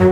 [0.00, 0.06] Et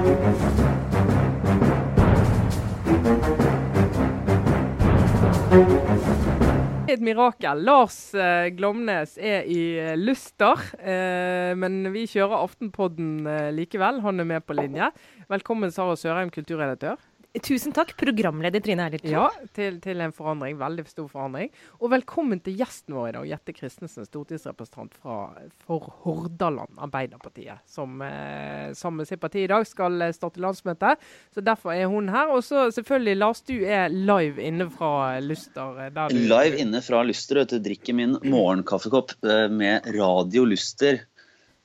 [7.00, 7.62] mirakel.
[7.64, 9.62] Lars eh, Glomnes er i
[9.96, 14.02] Luster, eh, men vi kjører Aftenpodden eh, likevel.
[14.04, 14.90] Han er med på linje.
[15.32, 17.00] Velkommen, Sara Sørheim, kulturredaktør.
[17.36, 19.12] Tusen takk, programleder Trine Eilertsen.
[19.12, 20.56] Ja, til, til, en forandring.
[20.58, 21.50] Veldig stor forandring.
[21.76, 25.18] Og velkommen til gjesten vår i dag, Jette Christensen, stortingsrepresentant fra,
[25.66, 27.60] for Hordaland Arbeiderpartiet.
[27.68, 30.94] Som eh, sammen med sitt parti i dag skal starte landsmøte.
[31.36, 32.32] Så derfor er hun her.
[32.32, 35.84] Og så selvfølgelig, Lars, du er live inne fra Luster.
[35.92, 36.16] Du...
[36.16, 37.44] Live inne fra Luster.
[37.44, 41.04] Du drikker min morgenkaffekopp eh, med Radio Luster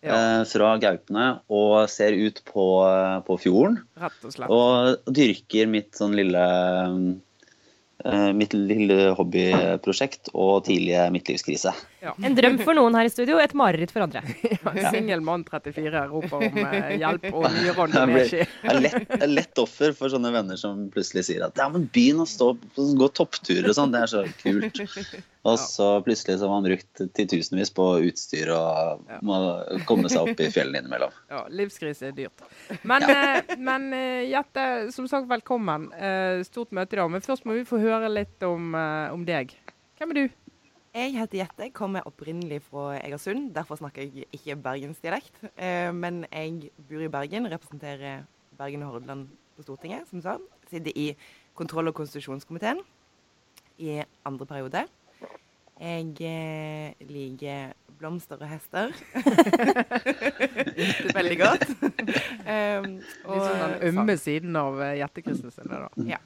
[0.03, 0.15] ja.
[0.15, 3.79] Eh, fra Gaupene og ser ut på, eh, på fjorden.
[3.99, 4.51] Rett og slett.
[4.53, 6.47] Og dyrker mitt sånn lille
[8.05, 11.71] Eh, mitt lille hobbyprosjekt og tidlige midtlivskrise.
[12.03, 12.11] Ja.
[12.19, 14.23] En drøm for noen her i studio, et mareritt for andre.
[14.63, 16.57] Ja, Singel mann 34 roper om
[16.99, 17.95] hjelp og nyråd
[18.33, 22.27] Jeg er lett offer for sånne venner som plutselig sier at ja, men begynn å
[22.27, 24.83] stå, gå toppturer og sånn, det er så kult.
[25.43, 29.39] Og så plutselig så har man brukt titusenvis på utstyr og må
[29.89, 31.11] komme seg opp i fjellene innimellom.
[31.33, 32.45] Ja, livskrise er dyrt.
[32.87, 33.57] Men, ja.
[33.59, 35.89] men uh, Jette, som sagt, velkommen.
[36.47, 37.11] Stort møte i dag.
[37.11, 38.71] Men først må vi få høre litt om,
[39.11, 39.51] om deg.
[39.99, 40.39] Hvem er du?
[40.93, 43.49] Jeg heter Jette, kommer opprinnelig fra Egersund.
[43.55, 45.43] Derfor snakker jeg ikke bergensdialekt.
[45.97, 48.27] Men jeg bor i Bergen, representerer
[48.59, 49.27] Bergen og Hordaland
[49.57, 50.37] på Stortinget, som sa.
[50.69, 51.07] Sitter i
[51.57, 52.81] kontroll- og konstitusjonskomiteen
[53.81, 54.85] i andre periode.
[55.83, 58.93] Jeg eh, liker blomster og hester.
[61.17, 61.65] Veldig godt.
[61.83, 62.93] um,
[63.27, 65.73] og, Litt sånn den ømme siden av Jette Christensen.
[66.07, 66.21] Ja.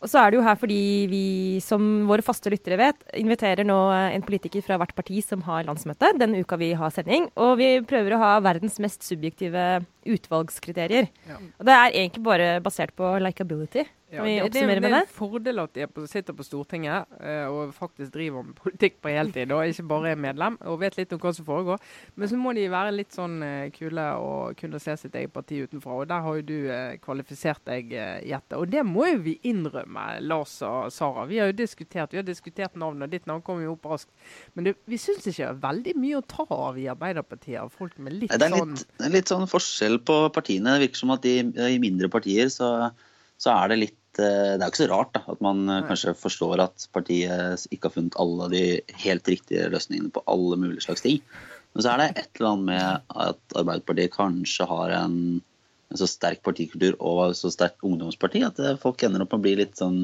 [0.00, 1.24] Og så er det jo her fordi vi,
[1.64, 6.14] som våre faste lyttere vet, inviterer nå en politiker fra hvert parti som har landsmøte
[6.20, 7.28] denne uka vi har sending.
[7.40, 11.10] Og vi prøver å ha verdens mest subjektive utvalgskriterier.
[11.28, 11.40] Ja.
[11.58, 13.84] Og det er egentlig bare basert på likability.
[14.12, 14.64] Kan det, det?
[14.82, 18.98] Det er en fordel at de sitter på Stortinget uh, og faktisk driver med politikk
[19.00, 21.80] på heltid, og ikke bare er medlem og vet litt om hva som foregår.
[22.20, 25.62] Men så må de være litt sånn uh, kule og kunne se sitt eget parti
[25.64, 25.96] utenfra.
[26.02, 27.94] Og der har jo du uh, kvalifisert deg,
[28.28, 28.58] Jette.
[28.58, 31.24] Og det må jo vi innrømme, Lars og Sara.
[31.30, 34.12] Vi har jo diskutert vi har diskutert navnet, og ditt navn kom jo opp raskt.
[34.52, 37.72] Men det, vi syns ikke det er veldig mye å ta av i Arbeiderpartiet.
[37.72, 40.76] Folk med litt sånn det er litt, sånn litt sånn forskjell på partiene.
[40.76, 41.38] Det virker som at i,
[41.72, 42.68] i mindre partier så,
[43.40, 45.78] så er det litt Eh, det er jo ikke så rart da, at man eh,
[45.80, 45.86] Nei.
[45.88, 48.64] kanskje forstår at partiet ikke har funnet alle de
[49.04, 51.22] helt riktige løsningene på alle mulige slags ting.
[51.72, 56.08] Men så er det et eller annet med at Arbeiderpartiet kanskje har en, en så
[56.10, 59.80] sterk partikultur og så sterkt ungdomsparti at eh, folk ender opp med å bli litt
[59.80, 60.02] sånn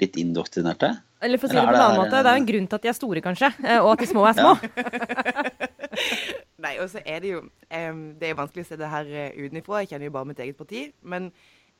[0.00, 0.94] litt indoktrinerte.
[1.20, 2.78] Eller for å si det på en annen måte, det er jo en grunn til
[2.78, 3.50] at de er store, kanskje,
[3.82, 4.54] og at de små er små.
[4.56, 5.42] Ja.
[6.64, 9.82] Nei, og så er det jo um, Det er vanskelig å se det her utenfra.
[9.82, 10.86] Jeg kjenner jo bare mitt eget parti.
[11.02, 11.28] men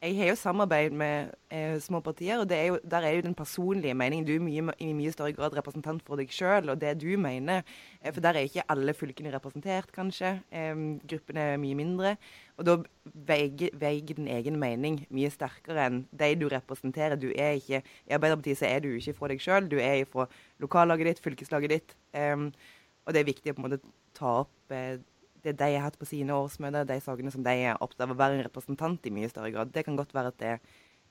[0.01, 3.35] jeg har jo samarbeid med eh, små partier, og er jo, der er jo den
[3.35, 4.27] personlige meningen.
[4.27, 7.61] Du er mye, i mye større grad representant for deg sjøl og det du mener.
[8.01, 10.39] Eh, for der er ikke alle fylkene representert, kanskje.
[10.51, 10.73] Eh,
[11.05, 12.15] gruppene er mye mindre.
[12.57, 12.79] Og da
[13.29, 17.21] veier, veier din egen mening mye sterkere enn de du representerer.
[17.21, 20.31] Du er ikke, I Arbeiderpartiet så er du ikke fra deg sjøl, du er fra
[20.65, 21.97] lokallaget ditt, fylkeslaget ditt.
[23.07, 23.83] Og det er viktig å på en måte
[24.17, 25.01] ta opp eh,
[25.45, 28.21] det de har hatt på sine årsmøter, de sakene som de er opptatt av å
[28.21, 29.75] være en representant i mye større grad.
[29.75, 30.55] Det kan godt være at det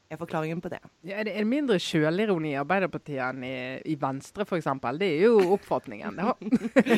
[0.10, 0.80] er forklaringen på det.
[1.06, 3.54] Ja, er det er mindre sjølironi i Arbeiderpartiet enn i,
[3.86, 4.70] i Venstre f.eks.?
[4.98, 6.18] Det er jo oppfatningen.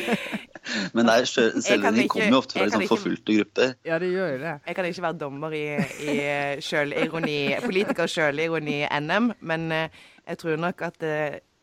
[0.96, 3.76] Men nei, selvironi kommer jo ofte fra liksom forfulgte grupper.
[3.88, 4.56] Ja, det gjør jo det.
[4.66, 5.64] Jeg kan ikke være dommer i,
[6.08, 6.18] i
[6.64, 11.16] sjølironi, politiker sjølironi-NM, men uh, jeg tror nok at det,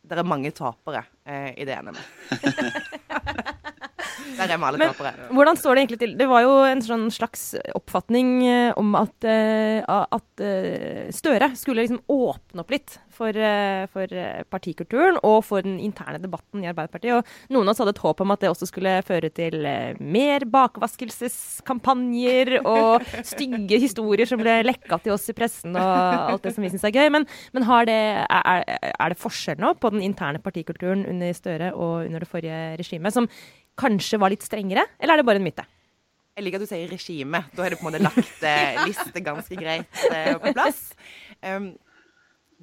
[0.06, 3.56] det er mange tapere eh, i det NM-et.
[4.38, 5.12] Der er vi alle tapere.
[5.34, 6.12] Hvordan står det egentlig til?
[6.18, 7.42] Det var jo en sånn slags
[7.76, 9.78] oppfatning eh, om at, uh,
[10.16, 13.36] at uh, Støre skulle liksom åpne opp litt for,
[13.92, 14.06] for,
[14.48, 17.14] partikulturen og for den interne debatten i Arbeiderpartiet.
[17.18, 19.56] Og noen av oss hadde et håp om at det også skulle føre til
[20.00, 26.54] mer bakvaskelseskampanjer og stygge historier som ble lekka til oss i pressen og alt det
[26.56, 27.12] som vi syns er gøy.
[27.12, 32.06] Men, men det, er, er, det forskjell nå på den interne partikulturen under Støre og
[32.06, 33.28] under det forrige regimet, som
[33.80, 35.66] kanskje var litt strengere, eller er det bare en myte?
[36.36, 37.42] Jeg liker at du sier regime.
[37.56, 40.92] Da har du på en måte lagt eh, liste ganske greit eh, på plass.
[41.42, 41.72] Um,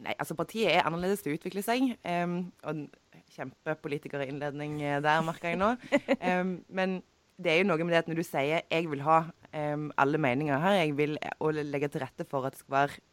[0.01, 1.91] nei, altså partiet er annerledes til å utvikle seg.
[2.07, 2.87] Um, og
[3.35, 5.73] kjempepolitikerinnledning eh, der, merker jeg nå.
[6.21, 7.01] Um, men
[7.37, 9.19] det er jo noe med det at når du sier 'jeg vil ha
[9.53, 13.03] um, alle meninger her', jeg vil og legge til rette for at det skal være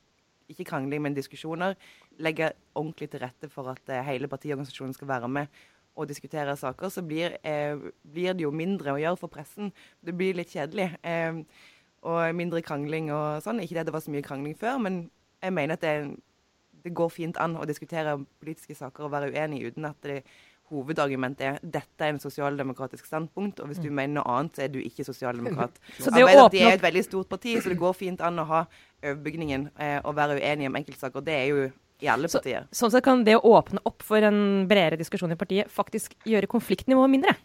[0.48, 1.74] ikke krangling, men diskusjoner.
[2.18, 5.46] Legge ordentlig til rette for at uh, hele partiorganisasjonen skal være med
[5.94, 9.72] å diskutere saker, så blir, eh, blir, det jo mindre å gjøre for pressen.
[10.02, 10.96] Det blir litt kjedelig.
[11.02, 11.42] Eh,
[12.02, 13.62] og mindre krangling og sånn.
[13.62, 15.10] Ikke det at det var så mye krangling før, men
[15.42, 16.16] jeg mener at det,
[16.84, 20.22] det går fint an å diskutere politiske saker og være uenig uten at det
[20.72, 24.72] hovedargumentet er dette er en sosialdemokratisk standpunkt, og hvis du mener noe annet, så er
[24.72, 25.76] du ikke sosialdemokrat.
[26.00, 28.46] Så det å Arbeiderpartiet er et veldig stort parti, så det går fint an å
[28.48, 28.62] ha
[29.04, 31.24] overbygningen eh, og være uenig om enkeltsaker.
[31.24, 31.66] Det er jo
[32.00, 32.66] i alle Så- partier.
[32.72, 36.46] Sånn sett kan det å åpne opp for en bredere diskusjon i partiet faktisk gjøre
[36.50, 37.36] konfliktnivået mindre.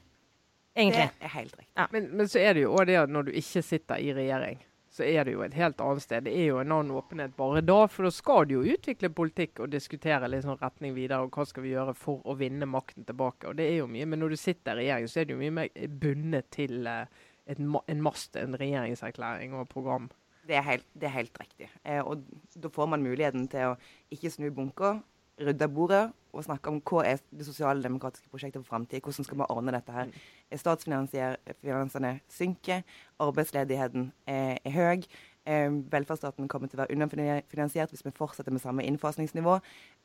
[0.78, 1.10] Egentlig.
[1.20, 1.88] Det er helt riktig.
[1.92, 4.60] Men, men så er det jo òg det at når du ikke sitter i regjering,
[4.90, 6.24] så er det jo et helt annet sted.
[6.26, 9.62] Det er jo en annen åpenhet bare da, for da skal du jo utvikle politikk
[9.64, 13.50] og diskutere sånn retning videre, og hva skal vi gjøre for å vinne makten tilbake.
[13.50, 15.42] Og det er jo mye, Men når du sitter i regjering, så er det jo
[15.44, 17.06] mye mer bundet til eh,
[17.48, 20.10] et, en mast, en regjeringserklæring og program.
[20.50, 21.70] Det er helt, det er helt riktig.
[21.86, 22.24] Eh, og
[22.58, 23.78] da får man muligheten til å
[24.14, 25.04] ikke snu bunker,
[25.40, 29.48] rydde bordet og snakke om hva er det sosialdemokratiske prosjektet for framtida, Hvordan skal vi
[29.50, 30.12] ordne dette her?
[30.56, 32.82] Statsfinansene synker,
[33.20, 35.06] arbeidsledigheten er, er høy.
[35.50, 39.58] Eh, velferdsstaten kommer til å være underfinansiert hvis vi fortsetter med samme innfasningsnivå.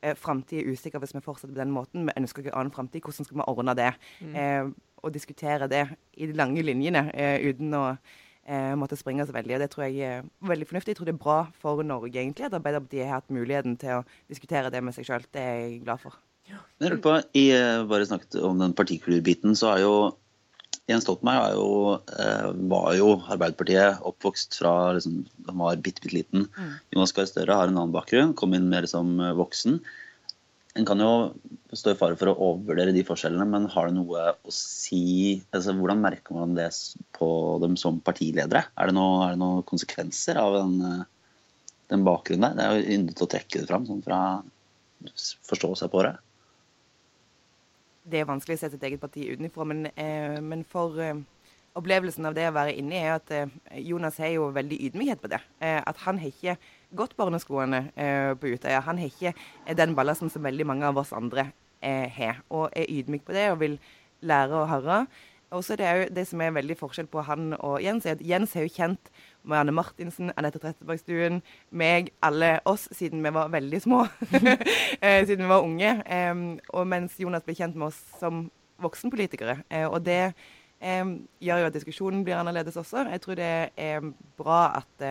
[0.02, 2.06] Eh, framtida er usikker hvis vi fortsetter på den måten.
[2.08, 3.04] Vi ønsker ikke annen framtid.
[3.04, 3.92] Hvordan skal vi ordne det?
[4.32, 4.70] Eh,
[5.04, 7.84] og diskutere det i de lange linjene eh, uten å
[8.46, 9.56] eh, måtte springe så veldig.
[9.56, 10.94] og Det tror jeg er veldig fornuftig.
[10.94, 14.04] Jeg tror det er bra for Norge egentlig at Arbeiderpartiet har hatt muligheten til å
[14.30, 15.26] diskutere det med seg sjøl.
[15.32, 16.18] Det er jeg glad for.
[16.78, 19.94] Men jeg på, i, eh, bare snakket om den partikulturbiten, så er jo
[20.84, 21.68] Jens Stoltenberg er jo,
[22.20, 26.48] eh, var jo Arbeiderpartiet oppvokst fra liksom, han var bitte, bitte liten.
[26.92, 29.78] Jonas Gahr Støre har en annen bakgrunn, kom inn mer som eh, voksen.
[30.74, 31.10] En kan jo
[31.74, 35.74] stå i fare for å overvurdere de forskjellene, men har det noe å si altså,
[35.78, 36.68] Hvordan merker man det
[37.14, 37.28] på
[37.62, 38.64] dem som partiledere?
[38.74, 41.06] Er det, noe, er det noen konsekvenser av den, eh,
[41.94, 42.58] den bakgrunnen der?
[42.58, 44.22] Det er jo yndet å trekke det fram sånn fra
[45.04, 46.14] seg på det.
[48.04, 51.22] det er vanskelig å se sitt eget parti utenfra, men, eh, men for eh,
[51.78, 53.54] opplevelsen av det å være inni er at eh,
[53.86, 55.40] Jonas har jo veldig ydmykhet på det.
[55.60, 56.56] Eh, at han har ikke
[56.96, 58.82] gått barneskoene eh, på Utøya.
[58.86, 61.50] Han har ikke eh, den ballasten som veldig mange av oss andre
[61.82, 63.78] eh, har, og er ydmyk på det og vil
[64.24, 65.04] lære og høre.
[65.54, 68.16] Og så er det jo det som er veldig forskjell på han og Jens, er
[68.16, 69.10] at Jens er jo kjent
[69.46, 74.00] med Anne Martinsen, Anette Trettebergstuen, meg, alle oss, siden vi var veldig små.
[75.28, 75.92] siden vi var unge.
[76.74, 78.48] Og mens Jonas ble kjent med oss som
[78.82, 79.60] voksenpolitikere.
[79.92, 80.32] Og det
[80.80, 83.04] gjør jo at diskusjonen blir annerledes også.
[83.12, 84.10] Jeg tror det er
[84.40, 85.06] bra at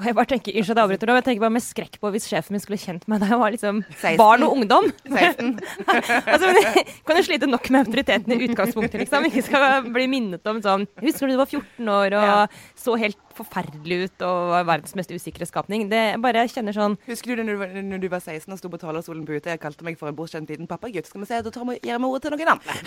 [0.00, 2.10] Og jeg bare tenker, Unnskyld at jeg avbryter nå, jeg tenker bare med skrekk på
[2.14, 4.16] hvis sjefen min skulle kjent meg da jeg var liksom 16.
[4.20, 4.86] barn og ungdom.
[5.12, 5.50] 16
[6.32, 9.28] altså, men jeg kan jo slite nok med autoriteten i utgangspunktet, liksom.
[9.28, 12.38] Ikke skal bli minnet om sånn Husker du du var 14 år og Ja.
[12.80, 15.88] så helt forferdelig ut og var verdens mest usikre skapning?
[15.90, 18.70] Det jeg bare kjenner sånn Husker du når du, når du var 16 og sto
[18.72, 21.08] på talerstolen på Utøya og kalte meg for en bortskjemt liten pappagutt?
[21.10, 22.78] Skal vi se, da tar vi, gir vi ordet til noen andre.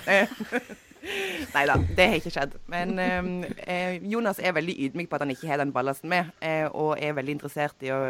[1.53, 2.57] Nei da, det har ikke skjedd.
[2.71, 3.31] Men eh,
[3.67, 6.95] eh, Jonas er veldig ydmyk på at han ikke har den ballasten med, eh, og
[6.99, 8.03] er veldig interessert i å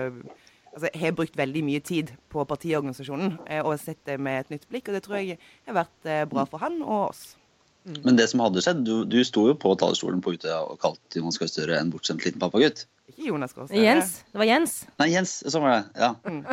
[0.73, 4.63] Altså, har brukt veldig mye tid på partiorganisasjonen eh, og sett det med et nytt
[4.71, 5.37] blikk, og det tror jeg
[5.67, 7.21] har vært eh, bra for han og oss.
[7.83, 11.19] Men det som hadde skjedd, du, du sto jo på talerstolen på Utøya og kalte
[11.19, 12.85] Jonas Gahr Støre en bortskjemt liten pappagutt.
[13.11, 14.13] Ikke Jonas Gahr Jens.
[14.31, 14.75] Det var Jens.
[15.01, 15.81] Nei, Jens, sånn var det.
[15.99, 16.13] Ja.
[16.23, 16.43] Mm.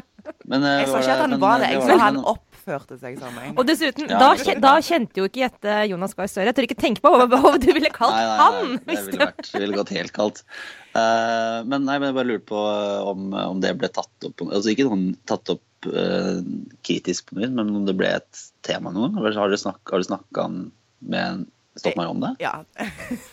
[0.51, 2.99] Men, eh, Jeg sa ikke at han men, var eh, det, jeg sa han oppførte
[2.99, 3.55] seg som en.
[3.55, 6.49] Og dessuten, Ja, da, da kjente jo ikke Jette Jonas Gahr Støre.
[6.51, 8.75] Jeg tør ikke tenke på hva, hva du ville kalt Nei, nei, han.
[8.75, 10.43] nei, det ville vært det ville gått helt kaldt.
[10.91, 12.61] Uh, men nei, men jeg bare lurte på
[13.13, 16.41] om, om det ble tatt opp Altså ikke noen tatt opp uh,
[16.83, 19.31] kritisk på noe men om det ble et tema noen gang?
[19.39, 20.03] Har dere snakka har
[21.01, 21.41] dere
[21.81, 22.35] stopp meg om det?
[22.43, 22.55] Ja.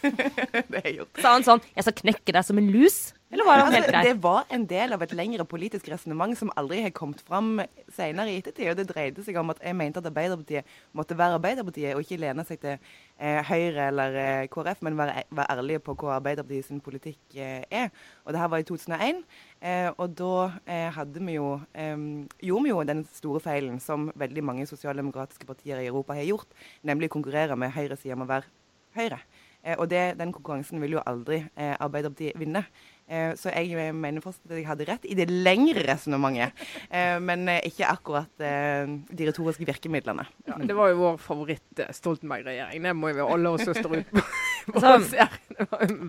[0.02, 1.22] det har jeg gjort.
[1.22, 3.14] Sa han sånn 'Jeg skal knekke deg som en lus'?
[3.28, 4.04] Eller var han helt Altså, grei?
[4.08, 7.60] det var en del av et lengre politisk resonnement som aldri har kommet fram
[7.92, 8.70] senere i ettertid.
[8.72, 10.64] Og det dreide seg om at jeg mente at Arbeiderpartiet
[10.96, 15.26] måtte være Arbeiderpartiet, og ikke lene seg til eh, Høyre eller eh, KrF, men være,
[15.30, 17.92] være ærlige på hva Arbeiderpartiet sin politikk eh, er.
[18.24, 19.20] Og det her var i 2001.
[19.62, 20.34] Eh, og da
[20.70, 21.98] eh, hadde vi jo, eh,
[22.46, 26.54] gjorde vi jo den store feilen som veldig mange sosialdemokratiske partier i Europa har gjort,
[26.86, 28.50] nemlig konkurrere med høyresida om å være
[28.98, 29.20] Høyre.
[29.62, 32.64] Eh, og det, den konkurransen vil jo aldri eh, Arbeiderpartiet vinne.
[33.08, 37.46] Eh, så jeg mener fortsatt at jeg hadde rett i det lengre resonnementet, eh, men
[37.52, 40.26] eh, ikke akkurat eh, de retoriske virkemidlene.
[40.50, 42.88] Ja, det var jo vår favoritt eh, Stoltenberg-regjering.
[42.88, 44.24] Det må jo alle oss søstre ut på.
[44.68, 44.82] Jo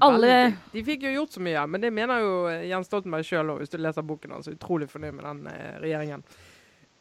[0.04, 3.54] alle- De fikk jo gjort så mye, men det mener jo eh, Jens Stoltenberg sjøl
[3.54, 4.48] òg, hvis du leser boken hans.
[4.52, 6.24] Utrolig fornøyd med den eh, regjeringen.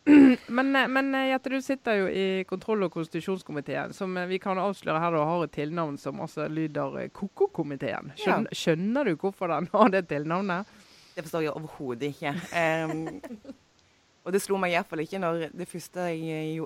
[0.47, 4.55] Men, eh, men eh, Jette, du sitter jo i kontroll- og konstitusjonskomiteen, som vi kan
[4.61, 8.13] avsløre her da har et tilnavn som altså lyder Koko-komiteen.
[8.15, 10.69] Skjønner, skjønner du hvorfor den har det tilnavnet?
[11.17, 12.31] Det forstår jeg overhodet ikke.
[12.55, 13.57] Um,
[14.23, 15.51] og det slo meg iallfall ikke når jeg,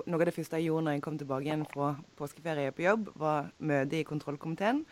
[0.06, 3.10] noe av det første jeg gjorde når jeg kom tilbake igjen fra påskeferie på jobb,
[3.18, 4.84] var møte i kontrollkomiteen.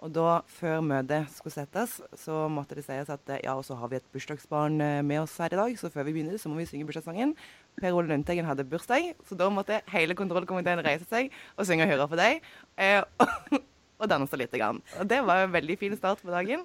[0.00, 3.76] Og da, før møtet skulle settes, så måtte det sies at eh, ja, og så
[3.76, 6.48] har vi et bursdagsbarn eh, med oss her i dag, så før vi begynner, så
[6.48, 7.34] må vi synge bursdagssangen.
[7.80, 12.08] Per Ole Lundteigen hadde bursdag, så da måtte hele kontrollkomiteen reise seg og synge 'Hurra
[12.08, 12.40] for deg'.
[12.80, 13.60] Eh, og,
[14.00, 14.56] og danse litt.
[14.56, 14.80] Grann.
[14.96, 16.64] Og det var en veldig fin start på dagen,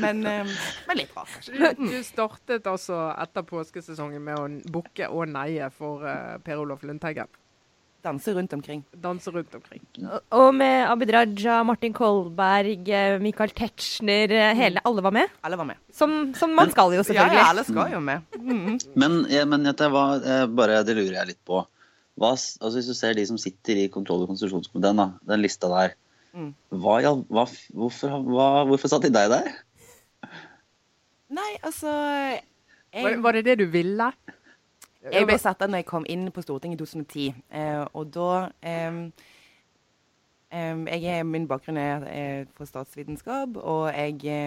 [0.00, 0.56] men, eh,
[0.88, 1.74] men litt bra, kanskje.
[1.76, 6.88] Du, du startet altså etter påskesesongen med å bukke og neie for eh, Per Olaf
[6.88, 7.28] Lundteigen.
[8.00, 8.82] Danse rundt omkring.
[8.96, 9.82] Danse rundt omkring.
[10.30, 15.28] Og- med Abid Raja, Martin Kolberg, eh, Michael Tetzschner, eh, hele, alle var med.
[15.44, 15.76] Alle var med.
[15.92, 17.36] Som, som man skal jo, selvfølgelig.
[17.36, 18.20] ja, alle skal jo med.
[18.38, 18.78] Mm.
[18.96, 21.66] Men, ja, men hva, eh, bare, det lurer jeg litt på.
[22.20, 25.94] Hva, altså Hvis du ser de som sitter i kontroll- og konstitusjonskomiteen, den lista der.
[26.34, 26.54] Mm.
[26.70, 29.52] Hva, hva, hvorfor, hva, hvorfor satt de deg der?
[31.30, 31.90] Nei, altså
[32.90, 34.10] Var, var det det du ville?
[35.08, 38.32] Jeg ble satt av når jeg kom inn på Stortinget i 2010, eh, og da
[38.60, 38.98] eh,
[40.50, 44.40] jeg Min bakgrunn er, er fra statsvitenskap, og jeg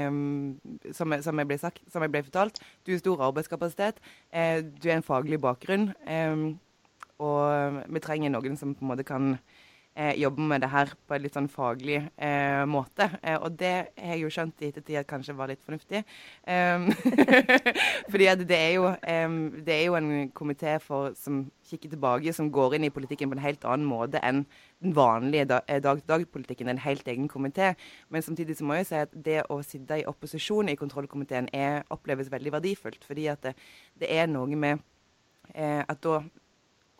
[0.91, 4.01] som, som, jeg ble sagt, som jeg ble fortalt, du har stor arbeidskapasitet,
[4.33, 5.93] eh, du er en faglig bakgrunn,
[7.23, 9.37] og vi trenger noen som på en måte kan
[9.95, 13.07] eh, jobbe med det her på en litt sånn faglig eh, måte.
[13.21, 16.03] Eh, og det har jeg jo skjønt i ettertid at kanskje var litt fornuftig.
[16.47, 16.89] Um,
[18.11, 20.75] fordi at det er jo, um, det er jo en komité
[21.19, 24.43] som kikker tilbake, som går inn i politikken på en helt annen måte enn
[24.83, 26.71] den vanlige eh, dag-til-dag-politikken.
[26.71, 27.73] En helt egen komité.
[28.09, 31.83] Men samtidig så må jeg si at det å sitte i opposisjon i kontrollkomiteen er,
[31.93, 33.05] oppleves veldig verdifullt.
[33.07, 33.57] Fordi at det,
[34.01, 34.81] det er noe med
[35.53, 36.21] eh, at da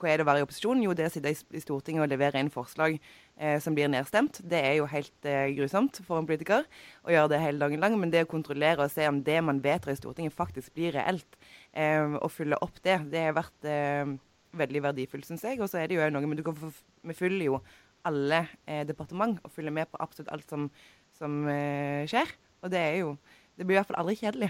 [0.04, 0.82] hva er det å være i opposisjon?
[0.84, 4.42] Jo, det å sitte i Stortinget og levere inn forslag eh, som blir nedstemt.
[4.44, 6.68] Det er jo helt eh, grusomt for en politiker
[7.08, 7.96] å gjøre det hele dagen lang.
[8.02, 11.40] Men det å kontrollere og se om det man vedtar i Stortinget, faktisk blir reelt,
[11.72, 14.14] eh, og følge opp det, det har vært eh,
[14.60, 15.62] veldig verdifullt, syns jeg.
[15.64, 17.62] Og så er det jo noe Men du kan få, vi følger jo
[18.08, 20.68] alle eh, departement og følger med på absolutt alt som,
[21.16, 22.36] som eh, skjer.
[22.64, 23.16] Og det er jo
[23.54, 24.48] Det blir i hvert fall aldri kjedelig.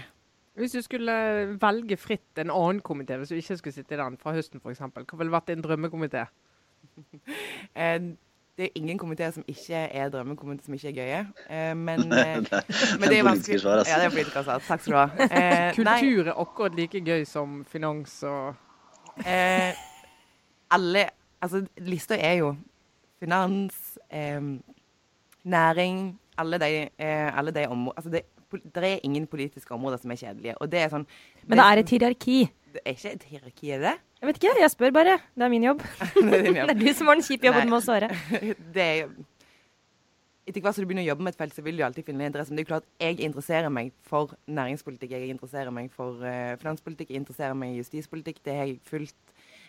[0.54, 1.14] Hvis du skulle
[1.60, 4.78] velge fritt en annen komité, hvis du ikke skulle sitte i den fra høsten f.eks.,
[4.78, 6.26] hva ville vært din drømmekomité?
[7.74, 8.00] Eh,
[8.54, 11.22] det er ingen komiteer som ikke er drømmekomiteer som ikke er gøye.
[11.50, 12.36] Eh, men, eh,
[13.00, 13.60] men det er vanskelig.
[13.60, 13.90] svar, altså.
[13.90, 14.62] Ja, det er politikersvar.
[14.68, 15.26] Takk skal du ha.
[15.26, 18.54] Eh, Kultur er akkurat like gøy som finans og
[19.26, 19.74] eh,
[20.70, 21.08] alle
[21.44, 22.54] Altså, lista er jo
[23.20, 24.40] finans, eh,
[25.44, 28.22] næring Alle de, eh, alle de områdene altså det,
[28.62, 30.56] det er ingen politiske områder som er kjedelige.
[30.60, 31.06] Og det er sånn
[31.46, 32.38] Men det er et hierarki.
[32.74, 33.94] Det er ikke et hierarki, er det?
[34.20, 35.18] Jeg vet ikke, jeg spør bare.
[35.36, 35.84] Det er min jobb.
[36.16, 38.10] Det er din Det er du som har den kjipe jobben med å svare.
[38.76, 39.12] det er jo
[40.44, 42.20] Etter hvert som du begynner å jobbe med et felt, så vil du alltid finne
[42.20, 42.52] en interesse.
[42.52, 46.58] Men det er jo klart, jeg interesserer meg for næringspolitikk, jeg interesserer meg for eh,
[46.60, 48.42] finanspolitikk, jeg interesserer meg i justispolitikk.
[48.44, 49.16] Det har jeg fulgt.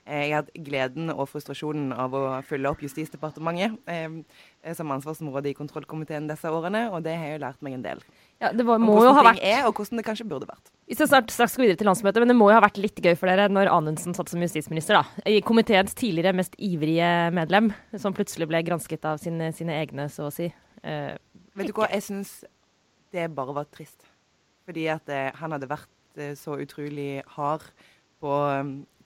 [0.06, 5.50] Eh, jeg har hatt gleden og frustrasjonen av å følge opp Justisdepartementet eh, som ansvarsområde
[5.50, 8.04] i kontrollkomiteen disse årene, og det har jeg jo lært meg en del.
[8.44, 10.70] Ja, det var, må jo ha vært er, og hvordan det kanskje burde vært.
[10.86, 13.02] Vi skal snart straks gå videre til landsmøtet, men det må jo ha vært litt
[13.02, 15.26] gøy for dere når Anundsen satt som justisminister, da.
[15.26, 20.30] I komiteens tidligere mest ivrige medlem, som plutselig ble gransket av sine, sine egne, så
[20.30, 20.52] å si.
[20.86, 21.16] Eh,
[21.58, 22.44] Vet du hva, jeg syns
[23.16, 24.06] det bare var trist.
[24.70, 27.66] Fordi at eh, han hadde vært eh, så utrolig hard
[28.22, 28.34] på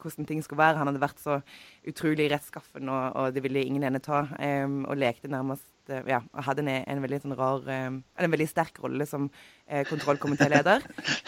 [0.02, 0.78] hvordan ting skulle være.
[0.80, 1.40] Han hadde vært så
[1.88, 4.24] utrolig rettskaffen, og, og det ville ingen ende ta.
[4.40, 8.48] Um, og lekte nærmest eh, Ja, hadde en, en veldig sånn rar em, En veldig
[8.50, 9.30] sterk rolle som
[9.68, 10.86] eh, kontrollkomitéleder.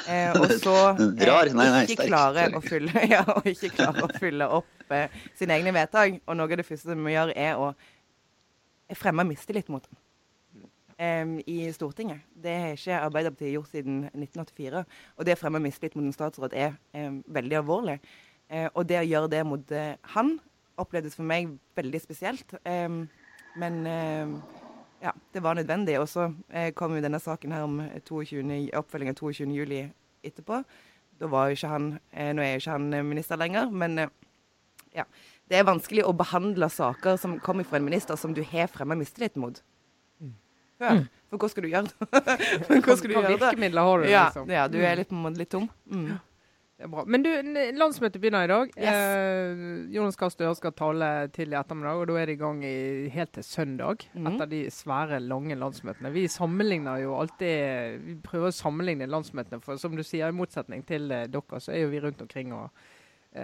[0.08, 1.52] Eh, og så eh, Rar?
[1.56, 5.58] Nei, nei, ikke klare å fylle Ja, og ikke klare å fylle opp eh, sine
[5.58, 6.22] egne vedtak.
[6.26, 7.74] Og noe av det første vi gjør, er å
[8.98, 10.00] fremme mistillit mot ham
[11.02, 12.26] em, i Stortinget.
[12.38, 14.84] Det har ikke Arbeiderpartiet gjort siden 1984.
[15.18, 18.02] Og det å fremme mistillit mot en statsråd er veldig alvorlig.
[18.52, 20.36] Eh, og det å gjøre det mot eh, han
[20.82, 22.56] opplevdes for meg veldig spesielt.
[22.68, 23.06] Em,
[23.60, 24.36] men em,
[25.02, 25.98] ja, det var nødvendig.
[26.02, 28.44] Og så eh, kom jo denne saken her om 22.
[28.78, 29.50] oppfølging av 22.
[29.56, 29.84] juli
[30.26, 30.62] etterpå.
[31.22, 34.16] Da var jo ikke han eh, Nå er jo ikke han minister lenger, men eh,
[34.96, 35.08] ja.
[35.52, 38.96] Det er vanskelig å behandle saker som kommer fra en minister som du har fremma
[38.96, 39.58] mistillit mot.
[40.82, 41.02] Før.
[41.30, 42.22] For hva skal du gjøre da?
[42.82, 43.50] Hva skal du gjøre da?
[43.52, 44.06] virkemidler har du?
[44.10, 44.48] Ja, liksom?
[44.52, 45.68] ja, du er litt, litt tom.
[45.92, 46.16] Mm.
[46.82, 47.04] Det er bra.
[47.06, 47.30] Men du,
[47.78, 48.72] landsmøtet begynner i dag.
[48.74, 48.88] Yes.
[48.90, 49.60] Eh,
[49.94, 52.72] Jonas Gahr Støre skal tale til i ettermiddag, og da er det i gang i,
[53.14, 54.08] helt til søndag.
[54.16, 54.32] Mm.
[54.32, 56.10] Etter de svære, lange landsmøtene.
[56.16, 60.82] Vi sammenligner jo alltid Vi prøver å sammenligne landsmøtene, for som du sier, i motsetning
[60.90, 62.74] til eh, dere, så er jo vi rundt omkring og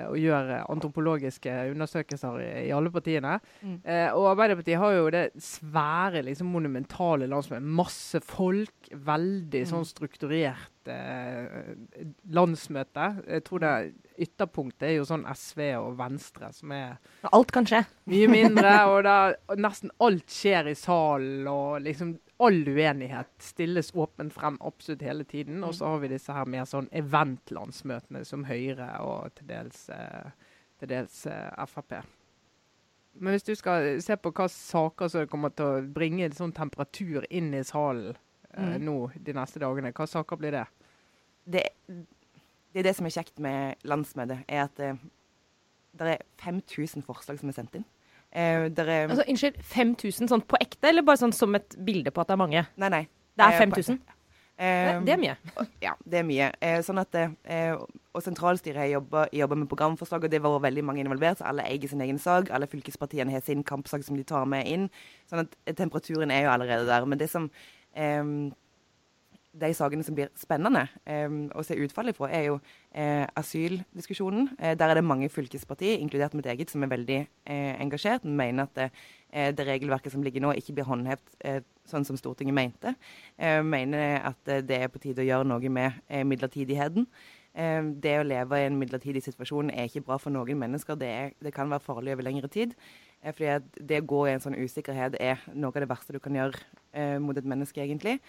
[0.09, 3.37] og gjør eh, antropologiske undersøkelser i, i alle partiene.
[3.61, 3.77] Mm.
[3.85, 7.63] Eh, og Arbeiderpartiet har jo det svære, liksom monumentale landsmøtet.
[7.83, 8.91] Masse folk.
[8.91, 9.69] Veldig Mm.
[9.71, 11.73] sånn strukturert eh,
[12.35, 13.07] landsmøte.
[13.27, 13.73] Jeg tror det
[14.17, 16.95] Ytterpunktet er jo sånn SV og Venstre, som er
[17.31, 17.83] Alt kan skje.
[18.09, 18.71] mye mindre.
[18.91, 19.17] og, da,
[19.51, 25.23] og nesten alt skjer i salen, og liksom all uenighet stilles åpent frem absolutt hele
[25.25, 25.63] tiden.
[25.65, 30.31] Og så har vi disse her mer sånn event-landsmøtene som Høyre og til dels, eh,
[30.81, 31.99] til dels eh, Frp.
[33.17, 37.25] Men hvis du skal se på hva saker som kommer til å bringe sånn temperatur
[37.33, 38.23] inn i salen eh,
[38.57, 38.85] Mm.
[38.85, 40.63] nå de neste dagene, hva saker blir det?
[41.45, 41.61] det,
[42.77, 44.91] det er det som er kjekt med landsmøtet, er at det,
[45.97, 47.85] det er 5000 forslag som er sendt inn.
[48.29, 52.11] Eh, der er, Altså, Unnskyld, 5000 sånn på ekte, eller bare sånn som et bilde
[52.13, 52.65] på at det er mange?
[52.77, 53.07] nei, nei.
[53.37, 53.97] Det er Eh, 5000?
[54.59, 55.35] Eh, Det er mye.
[55.81, 56.51] Ja, det er mye.
[56.61, 57.15] Eh, sånn at,
[57.45, 57.73] eh,
[58.13, 61.37] og sentralstyret har jobba, jobba med programforslag, og det var veldig mange involvert.
[61.37, 62.49] så Alle eier sin egen sak.
[62.51, 64.89] Alle fylkespartiene har sin kampsak som de tar med inn.
[65.29, 67.05] Sånn at eh, temperaturen er jo allerede der.
[67.05, 67.49] Men det som
[67.95, 68.23] eh,
[69.57, 72.57] De sakene som blir spennende eh, å se utfallet fra, er jo
[72.91, 74.51] eh, asyldiskusjonen.
[74.59, 78.27] Eh, der er det mange fylkespartier, inkludert mitt eget, som er veldig eh, engasjert.
[78.27, 78.89] Mener at det,
[79.31, 82.93] eh, det regelverket som ligger nå, ikke blir håndhevet eh, sånn som Stortinget mente.
[83.37, 87.07] Eh, mener at det er på tide å gjøre noe med midlertidigheten.
[87.57, 90.99] Det å leve i en midlertidig situasjon er ikke bra for noen mennesker.
[90.99, 92.75] Det, er, det kan være farlig over lengre tid.
[93.25, 96.19] Fordi at det å gå i en sånn usikkerhet er noe av det verste du
[96.21, 98.19] kan gjøre mot et menneske, egentlig.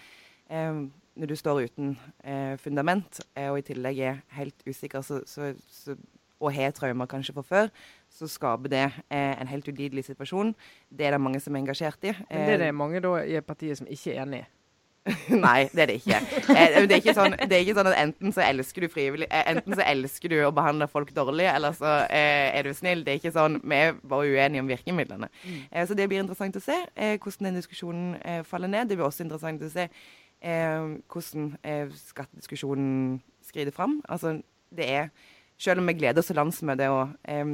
[0.49, 0.81] Eh,
[1.19, 5.51] når du står uten eh, fundament eh, og i tillegg er helt usikker så, så,
[5.69, 5.95] så,
[6.39, 7.73] og har traumer kanskje fra før,
[8.09, 10.53] så skaper det eh, en helt ulidelig situasjon.
[10.89, 12.15] Det er det mange som er engasjert i.
[12.29, 14.47] Men det er det mange da i partiet som ikke er enig i.
[15.45, 16.17] Nei, det er det ikke.
[16.53, 19.29] Eh, det, er ikke sånn, det er ikke sånn at enten så elsker du frivillig
[19.31, 23.03] eh, Enten så elsker du å behandle folk dårlig, eller så eh, er du snill.
[23.05, 25.31] Det er ikke sånn, Vi er bare uenige om virkemidlene.
[25.71, 28.89] Eh, så det blir interessant å se eh, hvordan den diskusjonen eh, faller ned.
[28.89, 30.01] Det blir også interessant å se eh,
[30.41, 34.01] hvordan eh, skattediskusjonen skrider fram.
[34.09, 34.41] Altså,
[34.75, 35.09] det er
[35.59, 37.49] Selv om vi gleder oss til landsmøtet og eh,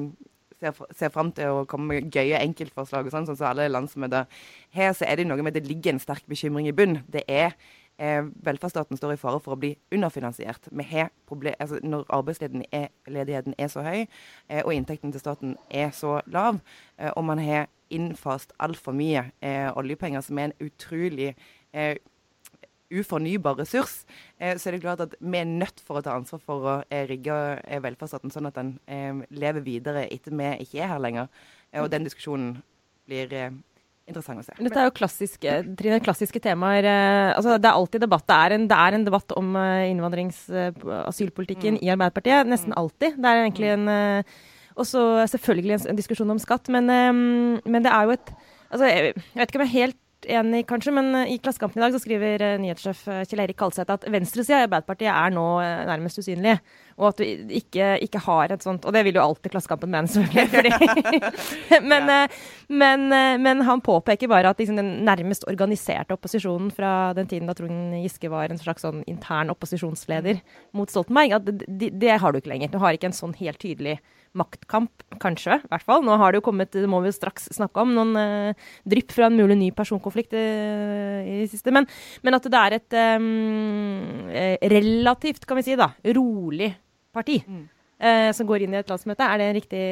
[0.60, 4.27] ser, ser fram til å komme med gøye enkeltforslag, og sånn, sånn som alle landsmøter
[4.75, 7.00] her, så er det noe med at det ligger en sterk bekymring i bunn.
[7.12, 7.56] Det er
[7.98, 10.70] eh, Velferdsstaten står i fare for å bli underfinansiert.
[10.70, 14.05] Altså, når arbeidsledigheten er, så høy,
[14.50, 16.62] eh, og inntekten til staten er så lav,
[17.00, 21.33] eh, og man har innfast altfor mye eh, oljepenger, som er en utrolig
[21.74, 21.96] eh,
[23.01, 24.03] ufornybar ressurs,
[24.40, 26.75] eh, så er det klart at vi er nødt for å ta ansvar for å
[26.90, 31.01] eh, rigge eh, velferdsstaten sånn at den eh, lever videre etter vi ikke er her
[31.03, 31.29] lenger.
[31.81, 32.53] Og den diskusjonen
[33.10, 33.34] blir
[34.08, 34.53] interessant å se.
[34.64, 36.88] Dette er jo klassiske, Trine, klassiske temaer.
[37.36, 38.24] altså Det er alltid debatt.
[38.29, 40.46] Det er en, det er en debatt om innvandrings-
[41.01, 42.48] asylpolitikken i Arbeiderpartiet.
[42.48, 43.20] Nesten alltid.
[43.20, 44.36] Det er egentlig en eh,
[44.75, 45.03] Og så
[45.34, 46.72] selvfølgelig en, en diskusjon om skatt.
[46.72, 48.34] Men, men det er jo et
[48.72, 51.94] altså Jeg vet ikke om jeg helt enig, kanskje, men eh, i Klassekampen i dag
[51.94, 55.46] så skriver eh, nyhetssjef eh, Kjell Erik Kalseth at venstresida i Arbeiderpartiet er nå
[55.90, 56.58] nærmest usynlig.
[56.96, 60.08] Og at du ikke, ikke har et sånt Og det vil jo alltid Klassekampen mene,
[60.08, 61.32] selvfølgelig.
[61.92, 62.28] Men, ja.
[62.72, 63.10] men,
[63.44, 67.98] men han påpeker bare at liksom, den nærmest organiserte opposisjonen fra den tiden da Trond
[68.00, 70.40] Giske var en slags sånn intern opposisjonsleder
[70.78, 72.72] mot Stoltenberg, at det, det har du ikke lenger.
[72.72, 73.98] Du har ikke en sånn helt tydelig
[74.36, 74.92] maktkamp,
[75.24, 75.58] kanskje.
[75.64, 76.04] i hvert fall.
[76.06, 79.30] Nå har det jo kommet, det må vi straks snakke om, noen eh, drypp fra
[79.30, 81.72] en mulig ny personkonflikt eh, i det siste.
[81.72, 81.88] Men,
[82.24, 83.30] men at det er et eh,
[84.36, 86.74] eh, relativt, kan vi si, da, rolig
[87.16, 87.64] parti Mm.
[88.00, 89.24] eh, som går inn i et landsmøte.
[89.24, 89.84] Er det en riktig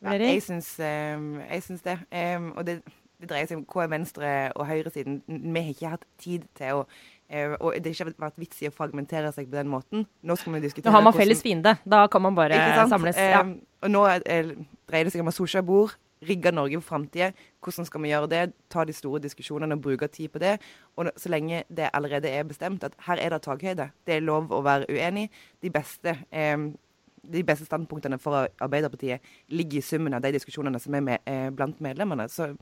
[0.00, 1.98] Ja, jeg syns, ehm, jeg syns det.
[2.10, 2.78] Ehm, og det,
[3.20, 5.18] det dreier seg om hva er venstre- og høyresiden.
[5.28, 7.19] Vi har ikke hatt tid til å eh,
[7.60, 10.06] Og det har ikke vært vits i å fragmentere seg på den måten.
[10.26, 11.78] Nå skal vi diskutere Nå har man hvordan- felles fiende.
[11.86, 12.54] Da kan man bare
[12.88, 13.16] samles.
[13.16, 13.42] Ja.
[13.42, 14.56] Ehm, og nå er-
[14.88, 17.32] dreier det seg om at Solskjær bor, rigge Norge for framtida.
[17.62, 18.52] Hvordan skal vi gjøre det?
[18.68, 20.60] Ta de store diskusjonene og bruke tid på det.
[20.96, 24.48] Og så lenge det allerede er bestemt at her er det takhøyde, det er lov
[24.48, 25.30] å være uenig.
[25.62, 30.94] De beste, eh, de beste standpunktene for Arbeiderpartiet ligger i summen av de diskusjonene som
[30.94, 32.28] er med, eh, blant medlemmene.
[32.28, 32.56] Så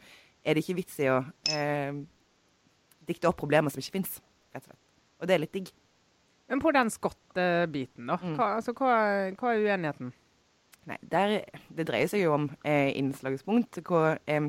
[0.45, 1.93] er det ikke vits i å eh,
[3.07, 4.21] dikte opp problemer som ikke fins,
[4.55, 4.83] rett og slett.
[5.19, 5.71] Og det er litt digg.
[6.49, 8.17] Men på den skottebiten, da.
[8.23, 8.37] Mm.
[8.39, 8.93] Hva, altså, hva,
[9.37, 10.13] hva er uenigheten?
[10.89, 11.35] Nei, der,
[11.77, 13.83] det dreier seg jo om eh, innslagspunkt.
[13.85, 14.47] Hvor, eh,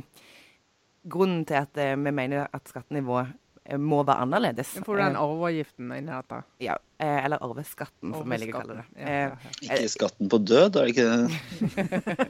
[1.10, 3.34] grunnen til at eh, vi mener at skattenivået
[3.66, 4.72] eh, må være annerledes.
[4.86, 6.40] Får du den eh, arveavgiften inni dette?
[6.64, 8.88] ja, eh, eller arveskatten, som jeg liker å kalle det.
[8.96, 9.36] Ja, Eh, ja,
[9.68, 9.80] ja.
[9.82, 11.28] Ikke skatten på død, er det ikke det?